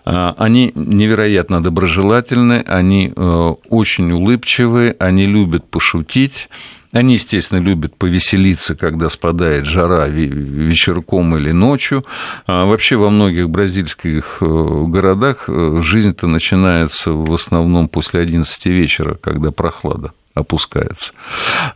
А, 0.05 0.34
они 0.37 0.72
невероятно 0.74 1.62
доброжелательны, 1.62 2.64
они 2.66 3.12
э, 3.16 3.55
очень 3.70 4.12
улыбчивые, 4.12 4.97
они 4.99 5.26
любят 5.26 5.70
пошутить. 5.70 6.49
Они, 6.93 7.14
естественно, 7.14 7.59
любят 7.59 7.97
повеселиться, 7.97 8.74
когда 8.74 9.11
спадает 9.11 9.66
жара 9.66 10.07
вечерком 10.09 11.37
или 11.37 11.51
ночью. 11.51 12.05
А 12.47 12.64
вообще 12.64 12.97
во 12.97 13.11
многих 13.11 13.51
бразильских 13.51 14.39
э, 14.41 14.84
городах 14.87 15.45
э, 15.49 15.80
жизнь-то 15.82 16.26
начинается 16.26 17.12
в 17.12 17.32
основном 17.32 17.89
после 17.89 18.20
11 18.20 18.66
вечера, 18.66 19.14
когда 19.14 19.51
прохлада 19.51 20.12
опускается. 20.37 21.12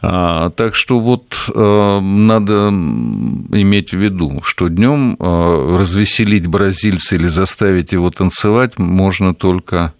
А, 0.02 0.50
так 0.50 0.74
что 0.74 1.00
вот 1.00 1.34
а, 1.52 2.00
надо 2.00 2.68
иметь 2.68 3.92
в 3.92 3.98
виду, 3.98 4.42
что 4.44 4.68
днем 4.68 5.16
а, 5.18 5.78
развеселить 5.78 6.46
бразильца 6.46 7.16
или 7.16 7.26
заставить 7.26 7.92
его 7.92 8.10
танцевать 8.10 8.78
можно 8.78 9.34
только 9.34 9.94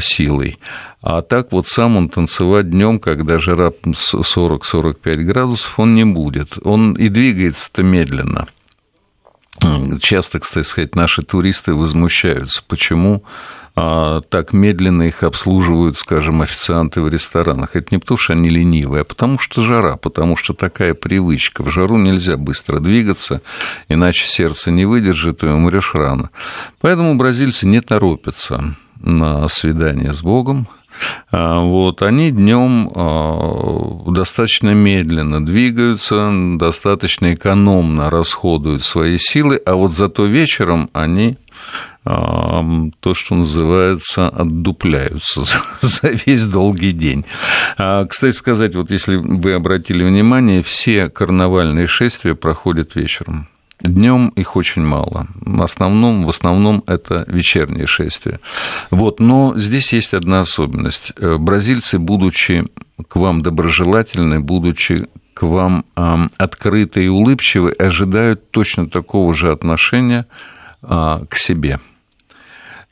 силой. 0.00 0.58
А 1.02 1.22
так 1.22 1.52
вот 1.52 1.68
сам 1.68 1.96
он 1.96 2.08
танцевать 2.08 2.68
днем, 2.68 2.98
когда 2.98 3.38
жара 3.38 3.70
40-45 3.84 5.14
градусов, 5.18 5.78
он 5.78 5.94
не 5.94 6.04
будет. 6.04 6.58
Он 6.64 6.94
и 6.94 7.08
двигается-то 7.08 7.84
медленно. 7.84 8.48
Часто, 10.00 10.40
кстати 10.40 10.66
сказать, 10.66 10.96
наши 10.96 11.22
туристы 11.22 11.74
возмущаются, 11.74 12.60
почему 12.66 13.22
а, 13.78 14.22
так 14.22 14.54
медленно 14.54 15.02
их 15.02 15.22
обслуживают, 15.22 15.98
скажем, 15.98 16.40
официанты 16.40 17.02
в 17.02 17.08
ресторанах. 17.08 17.76
Это 17.76 17.88
не 17.90 17.98
потому, 17.98 18.16
что 18.16 18.32
они 18.32 18.48
ленивые, 18.48 19.02
а 19.02 19.04
потому 19.04 19.38
что 19.38 19.60
жара, 19.60 19.96
потому 19.96 20.34
что 20.36 20.54
такая 20.54 20.94
привычка. 20.94 21.62
В 21.62 21.68
жару 21.68 21.98
нельзя 21.98 22.38
быстро 22.38 22.80
двигаться, 22.80 23.42
иначе 23.90 24.26
сердце 24.26 24.70
не 24.70 24.86
выдержит, 24.86 25.42
и 25.42 25.46
умрешь 25.46 25.94
рано. 25.94 26.30
Поэтому 26.80 27.16
бразильцы 27.16 27.66
не 27.66 27.82
торопятся 27.82 28.76
на 28.98 29.46
свидание 29.48 30.14
с 30.14 30.22
Богом, 30.22 30.68
а, 31.30 31.60
вот, 31.60 32.00
они 32.00 32.30
днем 32.30 32.90
а, 32.94 34.10
достаточно 34.10 34.70
медленно 34.70 35.44
двигаются, 35.44 36.30
достаточно 36.56 37.34
экономно 37.34 38.10
расходуют 38.10 38.82
свои 38.82 39.18
силы, 39.18 39.60
а 39.66 39.74
вот 39.74 39.92
зато 39.92 40.24
вечером 40.24 40.88
они 40.92 41.36
то, 42.06 43.14
что 43.14 43.34
называется, 43.34 44.28
отдупляются 44.28 45.42
за 45.80 46.08
весь 46.24 46.44
долгий 46.44 46.92
день. 46.92 47.24
А, 47.78 48.04
кстати 48.04 48.34
сказать, 48.34 48.76
вот 48.76 48.92
если 48.92 49.16
вы 49.16 49.54
обратили 49.54 50.04
внимание, 50.04 50.62
все 50.62 51.08
карнавальные 51.08 51.88
шествия 51.88 52.36
проходят 52.36 52.94
вечером. 52.94 53.48
Днем 53.80 54.28
их 54.28 54.54
очень 54.54 54.82
мало. 54.82 55.26
В 55.34 55.62
основном, 55.62 56.24
в 56.24 56.30
основном 56.30 56.84
это 56.86 57.24
вечерние 57.26 57.86
шествия. 57.86 58.38
Вот, 58.90 59.18
но 59.18 59.54
здесь 59.56 59.92
есть 59.92 60.14
одна 60.14 60.40
особенность. 60.40 61.12
Э, 61.16 61.36
бразильцы, 61.38 61.98
будучи 61.98 62.64
к 63.08 63.16
вам 63.16 63.42
доброжелательны, 63.42 64.40
будучи 64.40 65.08
к 65.34 65.42
вам 65.42 65.84
открыты 66.38 67.04
и 67.04 67.08
улыбчивы, 67.08 67.70
ожидают 67.72 68.50
точно 68.52 68.88
такого 68.88 69.34
же 69.34 69.52
отношения 69.52 70.26
а, 70.80 71.24
к 71.28 71.36
себе. 71.36 71.78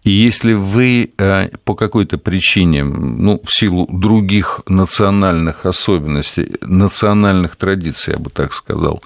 И 0.04 0.10
если 0.10 0.52
вы 0.52 1.12
э, 1.16 1.48
по 1.64 1.74
какой-то 1.74 2.18
причине, 2.18 2.84
ну, 2.84 3.40
в 3.42 3.50
силу 3.50 3.86
других 3.90 4.60
национальных 4.68 5.64
особенностей, 5.64 6.56
национальных 6.60 7.56
традиций, 7.56 8.12
я 8.12 8.18
бы 8.18 8.28
так 8.28 8.52
сказал, 8.52 9.02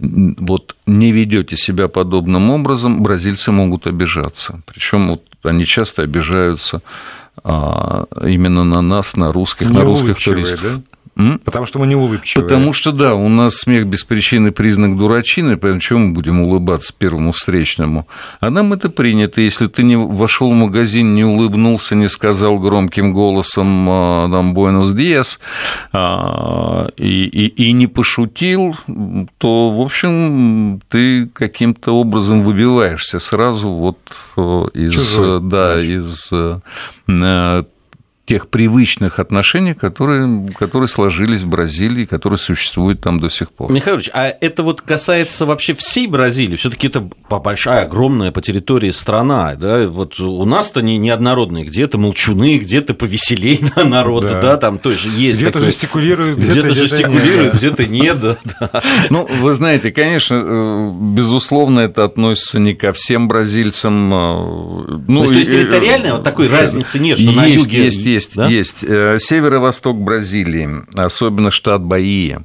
вот 0.00 0.76
не 0.86 1.12
ведете 1.12 1.56
себя 1.56 1.86
подобным 1.86 2.50
образом, 2.50 3.02
бразильцы 3.02 3.52
могут 3.52 3.86
обижаться. 3.86 4.60
Причем 4.66 5.08
вот 5.08 5.22
они 5.44 5.64
часто 5.64 6.02
обижаются 6.02 6.82
а, 7.44 8.06
именно 8.26 8.64
на 8.64 8.82
нас, 8.82 9.16
на 9.16 9.32
русских, 9.32 9.70
не 9.70 9.76
на 9.76 9.84
русских 9.84 10.22
туристов. 10.22 10.62
Да? 10.62 10.89
Потому 11.44 11.66
что 11.66 11.78
мы 11.78 11.86
не 11.86 11.96
улыбчивые. 11.96 12.48
Потому 12.48 12.72
что, 12.72 12.92
да, 12.92 13.14
у 13.14 13.28
нас 13.28 13.56
смех 13.56 13.86
без 13.86 14.04
причины 14.04 14.52
признак 14.52 14.96
дурачины, 14.96 15.56
поэтому 15.56 15.80
чего 15.80 15.98
мы 15.98 16.12
будем 16.12 16.40
улыбаться 16.40 16.92
первому 16.96 17.32
встречному? 17.32 18.06
А 18.40 18.50
нам 18.50 18.72
это 18.72 18.90
принято. 18.90 19.40
Если 19.40 19.66
ты 19.66 19.82
не 19.82 19.96
вошел 19.96 20.50
в 20.50 20.54
магазин, 20.54 21.14
не 21.14 21.24
улыбнулся, 21.24 21.94
не 21.94 22.08
сказал 22.08 22.58
громким 22.58 23.12
голосом 23.12 23.86
там 24.30 24.54
«Буэнос 24.54 24.92
Диас» 24.92 25.40
и, 25.92 27.30
и, 27.32 27.46
и 27.46 27.72
не 27.72 27.86
пошутил, 27.86 28.76
то, 29.38 29.70
в 29.70 29.80
общем, 29.80 30.80
ты 30.88 31.26
каким-то 31.26 31.92
образом 31.92 32.42
выбиваешься 32.42 33.18
сразу 33.18 33.68
вот 33.68 33.98
э, 34.36 34.64
из, 34.74 34.94
Чужой, 34.94 35.40
да, 35.42 35.80
из 35.80 36.28
э, 36.32 36.60
тех 38.30 38.48
привычных 38.48 39.18
отношений, 39.18 39.74
которые, 39.74 40.46
которые 40.56 40.86
сложились 40.86 41.42
в 41.42 41.48
Бразилии, 41.48 42.04
которые 42.04 42.38
существуют 42.38 43.00
там 43.00 43.18
до 43.18 43.28
сих 43.28 43.50
пор. 43.50 43.72
Михайлович, 43.72 44.08
а 44.12 44.28
это 44.28 44.62
вот 44.62 44.82
касается 44.82 45.46
вообще 45.46 45.74
всей 45.74 46.06
Бразилии? 46.06 46.54
все 46.54 46.70
таки 46.70 46.86
это 46.86 47.10
большая, 47.28 47.86
огромная 47.86 48.30
по 48.30 48.40
территории 48.40 48.92
страна. 48.92 49.56
Да? 49.56 49.88
Вот 49.88 50.20
у 50.20 50.44
нас-то 50.44 50.80
не 50.80 50.96
неоднородные, 50.96 51.64
где-то 51.64 51.98
молчуны, 51.98 52.58
где-то 52.58 52.94
повеселей 52.94 53.64
народ, 53.76 54.22
да. 54.22 54.40
да, 54.40 54.56
там 54.58 54.78
тоже 54.78 55.08
есть. 55.08 55.40
Где-то 55.40 55.54
такой... 55.54 55.66
жестикулируют, 55.66 56.38
где-то, 56.38 56.70
где 56.70 56.82
жестикулируют, 56.82 57.54
где-то 57.54 57.86
нет. 57.86 58.18
Да. 58.60 58.82
Ну, 59.10 59.26
вы 59.40 59.54
знаете, 59.54 59.90
конечно, 59.90 60.34
э, 60.34 60.90
безусловно, 61.14 61.80
это 61.80 62.04
относится 62.04 62.58
не 62.58 62.74
ко 62.74 62.92
всем 62.92 63.28
бразильцам. 63.28 64.12
Э, 64.12 65.00
ну, 65.08 65.26
то 65.26 65.32
есть, 65.32 65.50
территориально 65.50 66.16
вот 66.16 66.24
такой 66.24 66.48
разницы 66.48 66.98
нет, 66.98 67.18
что 67.18 67.32
на 67.32 67.46
юге 67.46 67.86
есть, 67.86 68.04
есть 68.04 68.19
есть, 68.20 68.36
да? 68.36 68.48
есть. 68.48 68.84
Э, 68.84 69.18
северо-восток 69.18 69.96
Бразилии, 69.96 70.84
особенно 70.94 71.50
штат 71.50 71.82
Баия, 71.82 72.44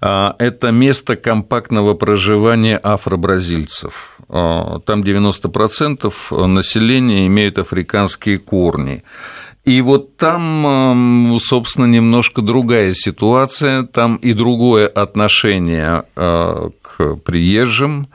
э, 0.00 0.32
это 0.38 0.70
место 0.70 1.16
компактного 1.16 1.94
проживания 1.94 2.78
афро-бразильцев. 2.82 4.18
Э, 4.28 4.78
там 4.84 5.02
90% 5.02 6.46
населения 6.46 7.26
имеют 7.26 7.58
африканские 7.58 8.38
корни. 8.38 9.02
И 9.64 9.80
вот 9.82 10.16
там, 10.16 11.36
собственно, 11.40 11.86
немножко 11.86 12.40
другая 12.40 12.94
ситуация, 12.94 13.82
там 13.82 14.14
и 14.14 14.32
другое 14.32 14.86
отношение 14.86 16.04
к 16.14 17.16
приезжим, 17.24 18.06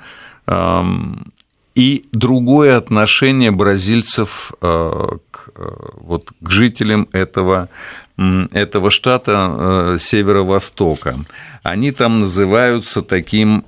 и 1.76 2.06
другое 2.12 2.78
отношение 2.78 3.52
бразильцев 3.52 4.52
э, 4.62 5.18
к, 5.32 5.50
э, 5.56 5.70
вот, 6.02 6.32
к 6.42 6.50
жителям 6.50 7.08
этого, 7.14 7.70
этого 8.18 8.92
штата 8.92 9.56
э, 9.58 9.98
северо-востока. 10.00 11.20
Они 11.64 11.92
там 11.92 12.22
называются 12.22 13.04
таким 13.04 13.64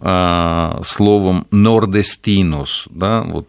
словом 0.83 1.45
«нордестинус», 1.51 2.87
да, 2.89 3.21
вот 3.21 3.47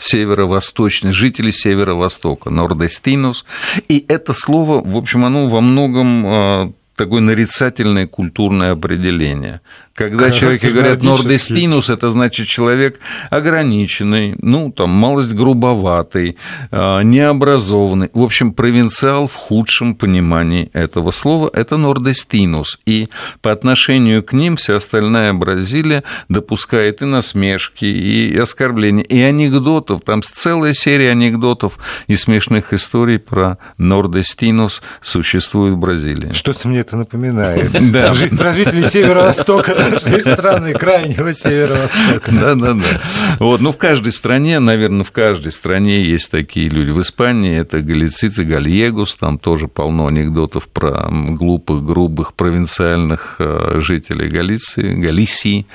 северо-восточный, 0.00 1.10
жители 1.10 1.50
северо-востока, 1.50 2.48
нордестинус. 2.48 3.44
И 3.88 4.04
это 4.06 4.34
слово, 4.34 4.80
в 4.84 4.96
общем, 4.96 5.24
оно 5.24 5.48
во 5.48 5.60
многом 5.60 6.74
такое 6.94 7.20
нарицательное 7.22 8.06
культурное 8.06 8.72
определение. 8.72 9.62
Когда 10.00 10.30
человеки 10.30 10.64
говорят 10.64 11.02
нордестинус, 11.02 11.90
это 11.90 12.08
значит 12.08 12.46
человек 12.46 12.98
ограниченный, 13.28 14.34
ну, 14.40 14.72
там, 14.72 14.88
малость 14.88 15.34
грубоватый, 15.34 16.38
а, 16.70 17.02
необразованный. 17.02 18.08
В 18.14 18.22
общем, 18.22 18.54
провинциал 18.54 19.26
в 19.26 19.34
худшем 19.34 19.94
понимании 19.94 20.70
этого 20.72 21.10
слова– 21.10 21.50
это 21.52 21.76
нордестинус. 21.76 22.78
И 22.86 23.08
по 23.42 23.52
отношению 23.52 24.22
к 24.22 24.32
ним 24.32 24.56
вся 24.56 24.76
остальная 24.76 25.34
Бразилия 25.34 26.02
допускает 26.30 27.02
и 27.02 27.04
насмешки, 27.04 27.84
и 27.84 28.34
оскорбления, 28.38 29.04
и 29.04 29.20
анекдотов. 29.20 30.00
Там 30.00 30.22
целая 30.22 30.72
серия 30.72 31.10
анекдотов 31.10 31.78
и 32.06 32.16
смешных 32.16 32.72
историй 32.72 33.18
про 33.18 33.58
нордестинус 33.76 34.80
существует 35.02 35.74
в 35.74 35.76
Бразилии. 35.76 36.32
Что-то 36.32 36.68
мне 36.68 36.78
это 36.78 36.96
напоминает. 36.96 37.70
Да. 37.90 38.14
Про 38.14 38.54
жителей 38.54 38.84
Северо-Востока 38.84 39.89
нашей 39.90 40.22
страны, 40.22 40.72
крайнего 40.74 41.32
северо-востока. 41.32 42.30
Да, 42.32 42.54
да, 42.54 42.74
да. 42.74 43.00
Вот, 43.38 43.60
ну, 43.60 43.72
в 43.72 43.78
каждой 43.78 44.12
стране, 44.12 44.58
наверное, 44.58 45.04
в 45.04 45.12
каждой 45.12 45.52
стране 45.52 46.02
есть 46.02 46.30
такие 46.30 46.68
люди. 46.68 46.90
В 46.90 47.00
Испании 47.00 47.58
это 47.58 47.80
галицийцы, 47.80 48.44
гальегус, 48.44 49.14
там 49.16 49.38
тоже 49.38 49.68
полно 49.68 50.06
анекдотов 50.06 50.68
про 50.68 51.08
глупых, 51.10 51.84
грубых, 51.84 52.34
провинциальных 52.34 53.36
э, 53.38 53.80
жителей 53.80 54.28
Галиции, 54.28 54.94
Галисии. 54.94 55.66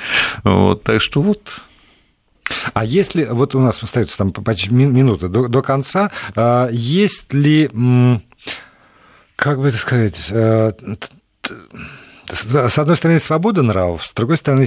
Вот, 0.44 0.84
так 0.84 1.02
что 1.02 1.22
вот 1.22 1.62
а 2.74 2.86
если, 2.86 3.26
вот 3.26 3.56
у 3.56 3.60
нас 3.60 3.82
остается 3.82 4.18
там 4.18 4.32
почти 4.32 4.70
минута 4.72 5.30
до, 5.30 5.48
до 5.48 5.62
конца, 5.62 6.12
а 6.36 6.70
есть 6.72 7.34
ли, 7.34 7.70
как 9.36 9.60
бы 9.60 9.68
это 9.70 9.78
сказать, 9.78 10.28
э, 10.30 10.74
с 12.32 12.80
одной 12.80 12.98
стороны, 12.98 13.20
свобода 13.20 13.62
нравов, 13.62 14.06
с 14.06 14.14
другой 14.14 14.38
стороны, 14.38 14.66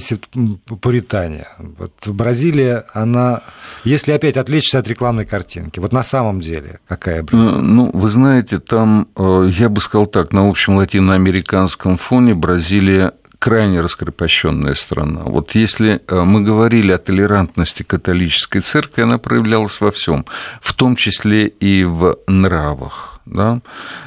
пуритания. 0.80 1.48
Вот 1.59 1.92
Бразилия, 2.06 2.84
она, 2.92 3.42
если 3.84 4.12
опять 4.12 4.36
отвлечься 4.36 4.78
от 4.78 4.88
рекламной 4.88 5.24
картинки, 5.24 5.80
вот 5.80 5.92
на 5.92 6.02
самом 6.02 6.40
деле 6.40 6.80
какая 6.86 7.22
Бразилия? 7.22 7.59
Э, 7.59 7.61
ну, 7.61 7.90
вы 7.92 8.09
знаете, 8.09 8.59
там, 8.59 9.09
э, 9.16 9.50
я 9.50 9.68
бы 9.68 9.80
сказал 9.80 10.06
так, 10.06 10.32
на 10.32 10.48
общем 10.48 10.76
латиноамериканском 10.76 11.96
фоне 11.96 12.34
Бразилия 12.34 13.12
крайне 13.38 13.80
раскрепощенная 13.80 14.74
страна. 14.74 15.22
Вот 15.24 15.54
если 15.54 16.00
э, 16.06 16.20
мы 16.22 16.42
говорили 16.42 16.92
о 16.92 16.98
толерантности 16.98 17.82
католической 17.82 18.61
церкви, 18.61 19.02
она 19.02 19.18
проявлялась 19.18 19.80
во 19.80 19.90
всем, 19.90 20.26
в 20.61 20.74
том 20.74 20.96
числе 20.96 21.46
и 21.46 21.84
в 21.84 22.18
нравах, 22.26 23.20
да? 23.26 23.61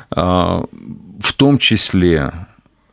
А, 0.10 0.64
в 1.20 1.34
том 1.34 1.58
числе 1.58 2.34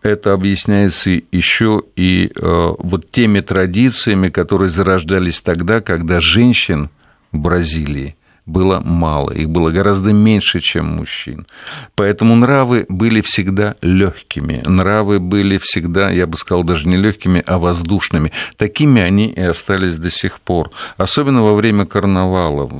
это 0.02 0.32
объясняется 0.32 1.10
еще 1.32 1.82
и 1.96 2.30
э, 2.34 2.72
вот 2.78 3.10
теми 3.10 3.40
традициями, 3.40 4.28
которые 4.28 4.70
зарождались 4.70 5.40
тогда, 5.40 5.80
когда 5.80 6.20
женщин 6.20 6.90
в 7.32 7.38
Бразилии 7.38 8.16
было 8.48 8.80
мало, 8.80 9.30
их 9.30 9.50
было 9.50 9.70
гораздо 9.70 10.12
меньше, 10.12 10.60
чем 10.60 10.86
мужчин. 10.86 11.46
Поэтому 11.94 12.34
нравы 12.34 12.86
были 12.88 13.20
всегда 13.20 13.76
легкими, 13.82 14.62
нравы 14.64 15.20
были 15.20 15.58
всегда, 15.58 16.10
я 16.10 16.26
бы 16.26 16.38
сказал, 16.38 16.64
даже 16.64 16.88
не 16.88 16.96
легкими, 16.96 17.42
а 17.46 17.58
воздушными. 17.58 18.32
Такими 18.56 19.02
они 19.02 19.26
и 19.26 19.40
остались 19.42 19.98
до 19.98 20.10
сих 20.10 20.40
пор, 20.40 20.70
особенно 20.96 21.42
во 21.42 21.54
время 21.54 21.84
карнавала 21.84 22.70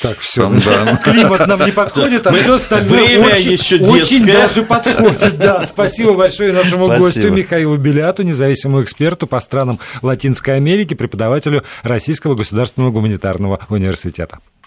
так, 0.00 0.18
все. 0.18 0.42
Там, 0.42 0.58
да. 0.60 0.96
Климат 0.96 1.46
нам 1.46 1.64
не 1.64 1.72
подходит, 1.72 2.26
а 2.26 2.32
все 2.32 2.54
остальное 2.54 3.06
Время 3.06 3.34
очень, 3.34 3.52
еще 3.52 3.76
очень 3.76 4.26
даже 4.26 4.62
подходит. 4.62 5.38
Да, 5.38 5.62
спасибо 5.66 6.14
большое 6.14 6.52
нашему 6.52 6.86
спасибо. 6.86 7.04
гостю 7.04 7.30
Михаилу 7.30 7.76
Беляту, 7.76 8.22
независимому 8.22 8.82
эксперту 8.82 9.26
по 9.26 9.40
странам 9.40 9.80
Латинской 10.02 10.56
Америки, 10.56 10.94
преподавателю 10.94 11.64
Российского 11.82 12.34
государственного 12.34 12.90
гуманитарного 12.90 13.66
университета. 13.68 14.38